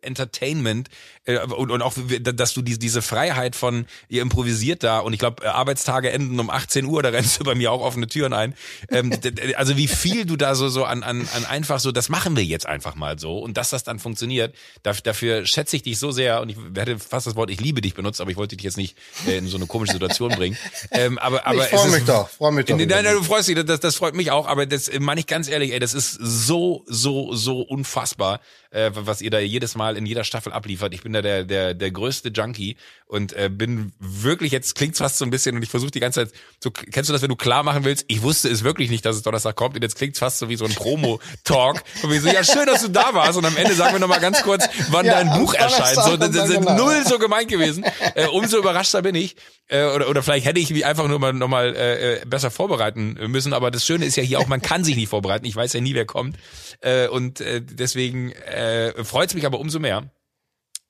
[0.01, 0.89] Entertainment
[1.27, 5.53] und, und auch, dass du diese, diese Freiheit von, ihr improvisiert da und ich glaube,
[5.53, 8.53] Arbeitstage enden um 18 Uhr, da rennst du bei mir auch offene Türen ein.
[8.89, 9.11] Ähm,
[9.55, 12.43] also wie viel du da so, so an, an, an einfach so, das machen wir
[12.43, 16.41] jetzt einfach mal so und dass das dann funktioniert, dafür, schätze ich dich so sehr
[16.41, 18.77] und ich hätte fast das Wort ich liebe dich benutzt, aber ich wollte dich jetzt
[18.77, 18.97] nicht
[19.27, 20.57] äh, in so eine komische Situation bringen.
[20.91, 22.29] Ähm, aber, aber ich freue mich ist, doch.
[22.29, 22.77] Freue mich doch.
[22.77, 25.27] Nein, nein, du freust dich, das, das freut mich auch, aber das äh, meine ich
[25.27, 28.39] ganz ehrlich, ey, das ist so, so, so unfassbar,
[28.71, 30.93] äh, was ihr da jedes Mal in jeder Staffel abliefert.
[30.93, 35.17] Ich bin da der, der, der größte Junkie und äh, bin wirklich, jetzt klingt's fast
[35.17, 37.37] so ein bisschen und ich versuche die ganze Zeit, so, kennst du das, wenn du
[37.37, 40.19] klar machen willst, ich wusste es wirklich nicht, dass es Donnerstag kommt und jetzt klingt's
[40.19, 41.81] fast so wie so ein Promo-Talk.
[42.03, 44.19] Und wir so, ja, schön, dass du da warst und am Ende sagen wir nochmal
[44.19, 45.95] ganz kurz, wann Ja, dein Buch erscheint.
[45.95, 46.75] So, das, dann genau.
[46.75, 47.85] null so gemeint gewesen.
[48.15, 49.35] Äh, umso überraschter bin ich.
[49.67, 53.13] Äh, oder, oder vielleicht hätte ich mich einfach nur mal nochmal äh, äh, besser vorbereiten
[53.27, 53.53] müssen.
[53.53, 55.45] Aber das Schöne ist ja hier auch, man kann sich nicht vorbereiten.
[55.45, 56.37] Ich weiß ja nie, wer kommt.
[56.81, 60.09] Äh, und äh, deswegen äh, freut es mich aber umso mehr,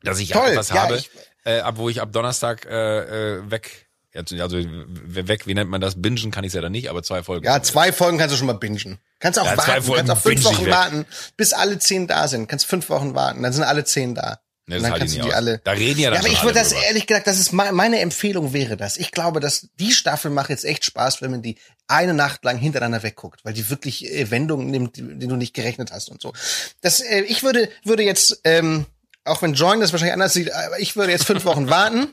[0.03, 1.09] dass ich Toll, etwas ja, habe, ich-
[1.47, 6.01] äh, ab wo ich ab Donnerstag äh, äh, weg, also weg, wie nennt man das?
[6.01, 7.45] Bingen kann ich ja dann nicht, aber zwei Folgen.
[7.45, 8.97] Ja, zwei Folgen kannst du schon mal bingen.
[9.19, 9.93] Kannst auch Ja, warten.
[9.95, 11.05] Kannst auch fünf Wochen warten,
[11.37, 12.47] bis alle zehn da sind.
[12.47, 14.39] Kannst fünf Wochen warten, dann sind alle zehn da.
[14.69, 15.33] Ne, dann kannst du die aus.
[15.33, 15.59] alle.
[15.63, 16.83] Da reden ja dann Ja, aber ich würde das drüber.
[16.87, 18.97] ehrlich gesagt, das ist me- meine Empfehlung wäre das.
[18.97, 22.57] Ich glaube, dass die Staffel macht jetzt echt Spaß, wenn man die eine Nacht lang
[22.57, 26.21] hintereinander wegguckt, weil die wirklich äh, Wendungen nimmt, die, die du nicht gerechnet hast und
[26.21, 26.33] so.
[26.81, 28.85] Das, äh, ich würde, würde jetzt, ähm,
[29.27, 32.07] auch wenn Join das wahrscheinlich anders sieht, aber ich würde jetzt fünf Wochen warten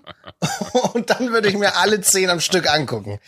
[0.93, 3.21] und dann würde ich mir alle zehn am Stück angucken.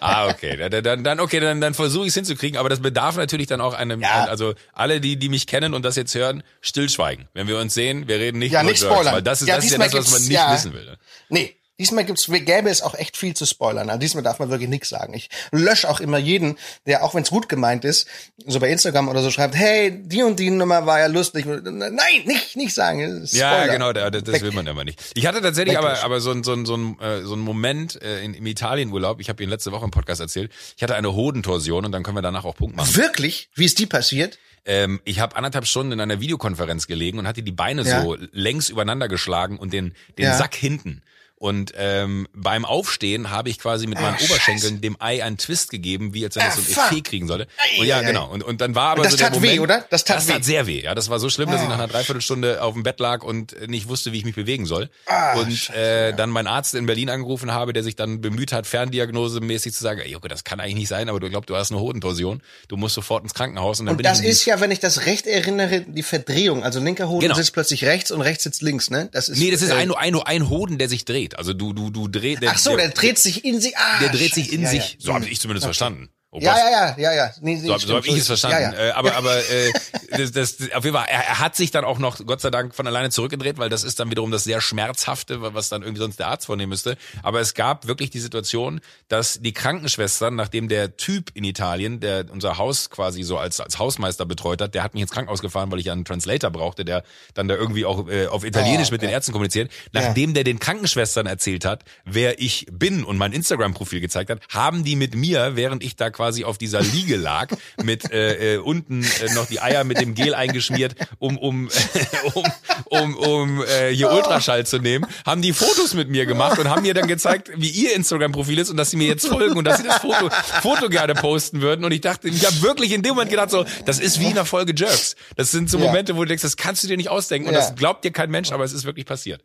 [0.00, 0.56] Ah, okay.
[0.82, 3.74] Dann, dann, okay, dann, dann versuche ich es hinzukriegen, aber das bedarf natürlich dann auch
[3.74, 4.24] einem, Ja.
[4.24, 7.28] also alle, die, die mich kennen und das jetzt hören, stillschweigen.
[7.34, 9.14] Wenn wir uns sehen, wir reden nicht Ja, über nicht spoilern.
[9.14, 10.52] weil das ist, Ja, das ist ja das, was man nicht ja.
[10.52, 10.84] wissen will.
[10.84, 10.96] ne?
[11.28, 13.88] Nee, diesmal gibt's, gäbe es auch echt viel zu spoilern.
[13.90, 15.14] Also diesmal darf man wirklich nichts sagen.
[15.14, 16.56] Ich lösche auch immer jeden,
[16.86, 18.08] der, auch wenn es gut gemeint ist,
[18.46, 21.44] so bei Instagram oder so schreibt, hey, die und die Nummer war ja lustig.
[21.46, 23.26] Nein, nicht, nicht sagen.
[23.32, 23.72] Ja, Spoiler.
[23.72, 25.00] genau, da- das, das will man immer nicht.
[25.14, 28.00] Ich hatte tatsächlich aber, aber so ein, so ein, so ein, äh, so ein Moment
[28.02, 31.14] äh, in, im Italienurlaub, ich habe Ihnen letzte Woche im Podcast erzählt, ich hatte eine
[31.14, 32.94] Hodentorsion und dann können wir danach auch Punkt machen.
[32.96, 33.48] Wirklich?
[33.54, 34.38] Wie ist die passiert?
[34.64, 38.02] Ähm, ich habe anderthalb Stunden in einer Videokonferenz gelegen und hatte die Beine Ja.
[38.02, 40.34] so längs übereinander geschlagen und den, den Ja.
[40.36, 41.02] Sack hinten.
[41.38, 45.70] Und ähm, beim Aufstehen habe ich quasi mit meinen Ach, Oberschenkeln dem Ei einen Twist
[45.70, 46.84] gegeben, wie als wenn das so ein fuck.
[46.92, 47.46] Effet kriegen sollte.
[47.78, 48.30] Und ja, genau.
[48.30, 49.84] Und, und dann war aber Und das so der tat weh, Moment, oder?
[49.90, 50.32] Das tat das weh.
[50.32, 50.82] tat sehr weh.
[50.82, 51.70] Ja, das war so schlimm, dass ich Ah.
[51.70, 54.88] nach einer Dreiviertelstunde auf dem Bett lag und nicht wusste, wie ich mich bewegen soll.
[55.04, 56.12] Ah, und Scheiße, äh, ja.
[56.16, 60.00] dann meinen Arzt in Berlin angerufen habe, der sich dann bemüht hat, ferndiagnosemäßig zu sagen,
[60.00, 62.40] ey, Jocke, das kann eigentlich nicht sein, aber du glaubst, du hast eine Hodentorsion.
[62.68, 63.78] Du musst sofort ins Krankenhaus.
[63.80, 66.64] Und dann Und bin das ich ist ja, wenn ich das recht erinnere, die Verdrehung.
[66.64, 67.34] Also linker Hoden Genau.
[67.34, 69.08] sitzt plötzlich rechts und rechts sitzt links, ne?
[69.12, 71.25] Das ist, Nee, das ist äh, ein, ein, ein Hoden, der sich dreht.
[71.34, 72.42] Also du, du, du drehst.
[72.46, 73.76] Ach so, der dreht sich in sich.
[73.76, 74.92] Ah, der dreht sich in ja, sich.
[74.92, 74.96] ja.
[75.00, 76.08] So habe ich zumindest verstanden.
[76.32, 77.30] Oh Ja, ja, ja, ja, ja.
[77.40, 78.60] Nee, So, so habe ich es verstanden.
[78.62, 78.88] Ja, ja.
[78.88, 79.72] Äh, aber aber äh,
[80.10, 82.74] das, das, auf jeden Fall, er, er hat sich dann auch noch, Gott sei Dank,
[82.74, 86.18] von alleine zurückgedreht, weil das ist dann wiederum das sehr Schmerzhafte, was dann irgendwie sonst
[86.18, 86.96] der Arzt vornehmen müsste.
[87.22, 92.26] Aber es gab wirklich die Situation, dass die Krankenschwestern, nachdem der Typ in Italien, der
[92.30, 95.70] unser Haus quasi so als, als Hausmeister betreut hat, der hat mich ins Krankenhaus gefahren,
[95.70, 97.02] weil ich einen Translator brauchte, der
[97.34, 99.14] dann da irgendwie auch äh, auf Italienisch Oh, mit den okay.
[99.14, 99.70] Ärzten kommuniziert.
[99.92, 104.84] Nachdem der den Krankenschwestern erzählt hat, wer ich bin und mein Instagram-Profil gezeigt hat, haben
[104.84, 107.48] die mit mir, während ich da quasi auf dieser Liege lag,
[107.82, 111.68] mit äh, äh, unten äh, noch die Eier mit dem Gel eingeschmiert, um um
[112.34, 112.44] um
[112.90, 116.82] um, um äh, hier Ultraschall zu nehmen, haben die Fotos mit mir gemacht und haben
[116.82, 119.78] mir dann gezeigt, wie ihr Instagram-Profil ist und dass sie mir jetzt folgen und dass
[119.78, 120.30] sie das Foto
[120.62, 121.84] Foto gerne posten würden.
[121.84, 124.34] Und ich dachte, ich habe wirklich in dem Moment gedacht, so, das ist wie in
[124.34, 125.16] der Folge Jerks.
[125.36, 125.78] Das sind so.
[125.78, 127.60] Momente, wo du denkst, das kannst du dir nicht ausdenken und Ja.
[127.60, 129.42] das glaubt dir kein Mensch, aber es ist wirklich passiert.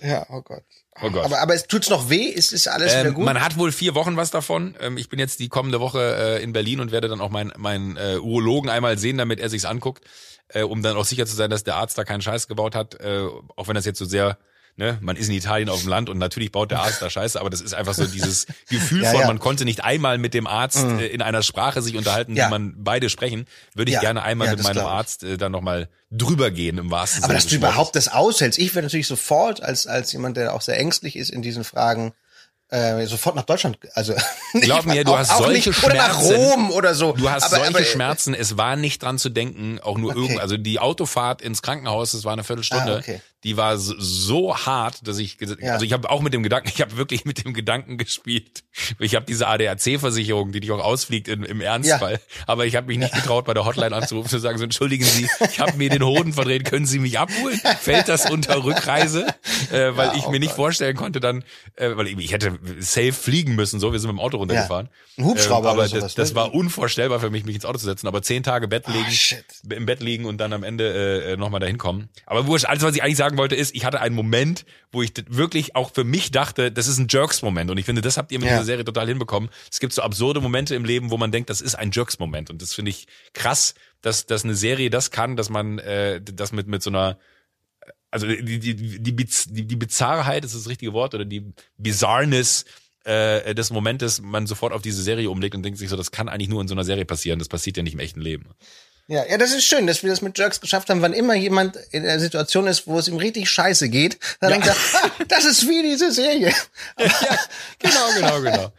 [0.00, 0.62] Ja, oh Gott.
[1.02, 1.24] Oh Gott.
[1.24, 2.24] Aber, aber es tut's noch weh?
[2.24, 3.24] Ist, ist alles wieder Ähm, gut?
[3.24, 4.74] man hat wohl vier Wochen was davon.
[4.80, 7.52] Ähm, ich bin jetzt die kommende Woche äh, in Berlin und werde dann auch meinen
[7.56, 10.04] mein, äh, Urologen einmal sehen, damit er sich's anguckt,
[10.48, 13.00] äh, um dann auch sicher zu sein, dass der Arzt da keinen Scheiß gebaut hat,
[13.00, 13.22] äh,
[13.56, 14.36] auch wenn das jetzt so sehr
[14.80, 17.38] Ne, man ist in Italien auf dem Land und natürlich baut der Arzt da Scheiße,
[17.38, 19.26] aber das ist einfach so dieses Gefühl Ja, von, ja.
[19.26, 22.46] man konnte nicht einmal mit dem Arzt äh, in einer Sprache sich unterhalten, Ja.
[22.46, 23.44] die man beide sprechen.
[23.74, 24.00] Würde ich Ja.
[24.00, 24.78] gerne einmal mit meinem.
[24.86, 28.08] Arzt äh, dann nochmal drüber gehen im wahrsten aber Sinne dass des du überhaupt das
[28.08, 28.58] aushältst.
[28.58, 32.14] Ich wäre natürlich sofort, als, als jemand, der auch sehr ängstlich ist in diesen Fragen,
[32.70, 33.76] äh, sofort nach Deutschland.
[33.92, 34.14] Also
[34.62, 36.34] Glaub mir, du auch, hast auch solche nicht, Oder nach Schmerzen.
[36.36, 37.12] Rom oder so.
[37.12, 40.12] Du hast aber, solche aber, äh, Schmerzen, es war nicht dran zu denken, auch nur
[40.12, 40.20] Okay.
[40.22, 43.20] irgend, also die Autofahrt ins Krankenhaus, das war eine Viertelstunde, Ah, okay.
[43.44, 45.72] Die war so, hart, dass ich, Ja.
[45.72, 48.64] also ich habe auch mit dem Gedanken, ich habe wirklich mit dem Gedanken gespielt.
[48.98, 52.98] Ich habe diese ADAC-Versicherung, die dich auch ausfliegt im, im Ernstfall, aber ich habe mich
[52.98, 56.04] nicht getraut, bei der Hotline anzurufen zu sagen, so entschuldigen Sie, ich habe mir den
[56.04, 57.60] Hoden verdreht, können Sie mich abholen?
[57.80, 59.26] Fällt das unter Rückreise?
[59.72, 60.56] Äh, weil Ja, ich oh mir nicht Gott.
[60.56, 61.44] vorstellen konnte dann,
[61.76, 64.88] äh, weil ich, ich hätte safe fliegen müssen, so, wir sind mit dem Auto runtergefahren.
[65.16, 66.36] Ein Hubschrauber ähm, aber sowas, das, das ne?
[66.36, 69.10] war unvorstellbar für mich, mich ins Auto zu setzen, aber zehn Tage Bett liegen, Ah,
[69.10, 69.44] shit.
[69.70, 72.08] im Bett liegen und dann am Ende äh, nochmal dahin kommen.
[72.26, 75.12] Aber wurscht, alles, was ich eigentlich sagen wollte, ist, ich hatte einen Moment, wo ich
[75.28, 77.70] wirklich auch für mich dachte, das ist ein Jerks-Moment.
[77.70, 78.54] Und ich finde, das habt ihr mit Ja.
[78.54, 79.50] dieser Serie total hinbekommen.
[79.70, 82.50] Es gibt so absurde Momente im Leben, wo man denkt, das ist ein Jerks-Moment.
[82.50, 86.52] Und das finde ich krass, dass, dass eine Serie das kann, dass man äh, das
[86.52, 87.18] mit, mit so einer
[88.12, 92.64] also die, die, die, die, die Bizarrheit ist das richtige Wort oder die Bizarreness
[93.04, 96.28] äh, des Momentes man sofort auf diese Serie umlegt und denkt sich so, das kann
[96.28, 98.46] eigentlich nur in so einer Serie passieren, das passiert ja nicht im echten Leben.
[99.12, 101.02] Ja, ja, das ist schön, dass wir das mit Jerks geschafft haben.
[101.02, 104.68] Wann immer jemand in der Situation ist, wo es ihm richtig scheiße geht, dann denkt
[104.68, 106.54] er, ah, das ist wie diese Serie.
[106.98, 107.38] ja,
[107.80, 108.72] genau, genau, genau.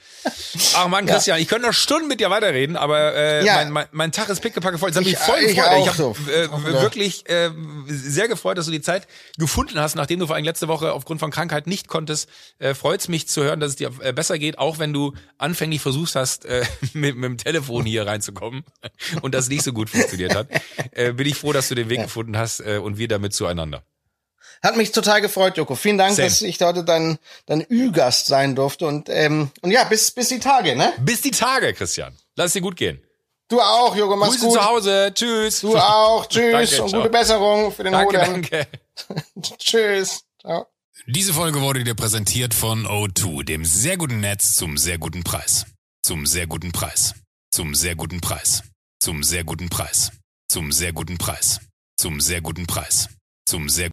[0.76, 3.56] Ach man, Christian, ich könnte noch Stunden mit dir weiterreden, aber äh, Ja.
[3.56, 4.92] mein, mein, mein Tag ist pickepacke voll.
[4.92, 5.68] Es hat mich Ich- voll ich gefreut.
[5.74, 6.16] auch Ich habe so.
[6.32, 6.82] äh, Ja.
[6.82, 7.50] wirklich äh,
[7.88, 9.08] sehr gefreut, dass du die Zeit
[9.38, 12.30] gefunden hast, nachdem du vor allem letzte Woche aufgrund von Krankheit nicht konntest.
[12.60, 15.82] Äh, Freut's mich zu hören, dass es dir äh, besser geht, auch wenn du anfänglich
[15.82, 16.64] versucht hast, äh,
[16.94, 18.64] mit, mit dem Telefon hier reinzukommen
[19.24, 20.48] und das nicht so gut funktioniert hat.
[20.94, 23.84] Äh, bin ich froh, dass du den Weg gefunden hast äh, und wir damit zueinander.
[24.62, 25.76] Hat mich total gefreut, Joko.
[25.76, 26.28] Vielen Dank, Same.
[26.28, 28.86] dass ich heute dein, dein Ü-Gast sein durfte.
[28.86, 30.94] Und, ähm, und ja, bis, bis die Tage, ne?
[31.00, 32.16] Bis die Tage, Christian.
[32.36, 33.02] Lass es dir gut gehen.
[33.48, 34.16] Du auch, Joko.
[34.16, 34.54] Mach's Grüße gut.
[34.54, 35.12] zu Hause.
[35.14, 35.62] Tschüss.
[35.62, 36.26] Du auch.
[36.30, 37.02] Tschüss Danke, und ciao.
[37.02, 38.68] gute Besserung für den Danke, danke.
[39.58, 40.22] Tschüss.
[40.40, 40.68] Ciao.
[41.08, 45.66] Diese Folge wurde dir präsentiert von O2, dem sehr guten Netz zum sehr guten Preis.
[46.04, 47.16] Zum sehr guten Preis.
[47.50, 48.64] Zum sehr guten Preis.
[49.04, 50.12] Zum sehr guten Preis.
[50.48, 51.60] Zum sehr guten Preis.
[51.98, 53.10] Zum sehr guten Preis.
[53.48, 53.90] Zum sehr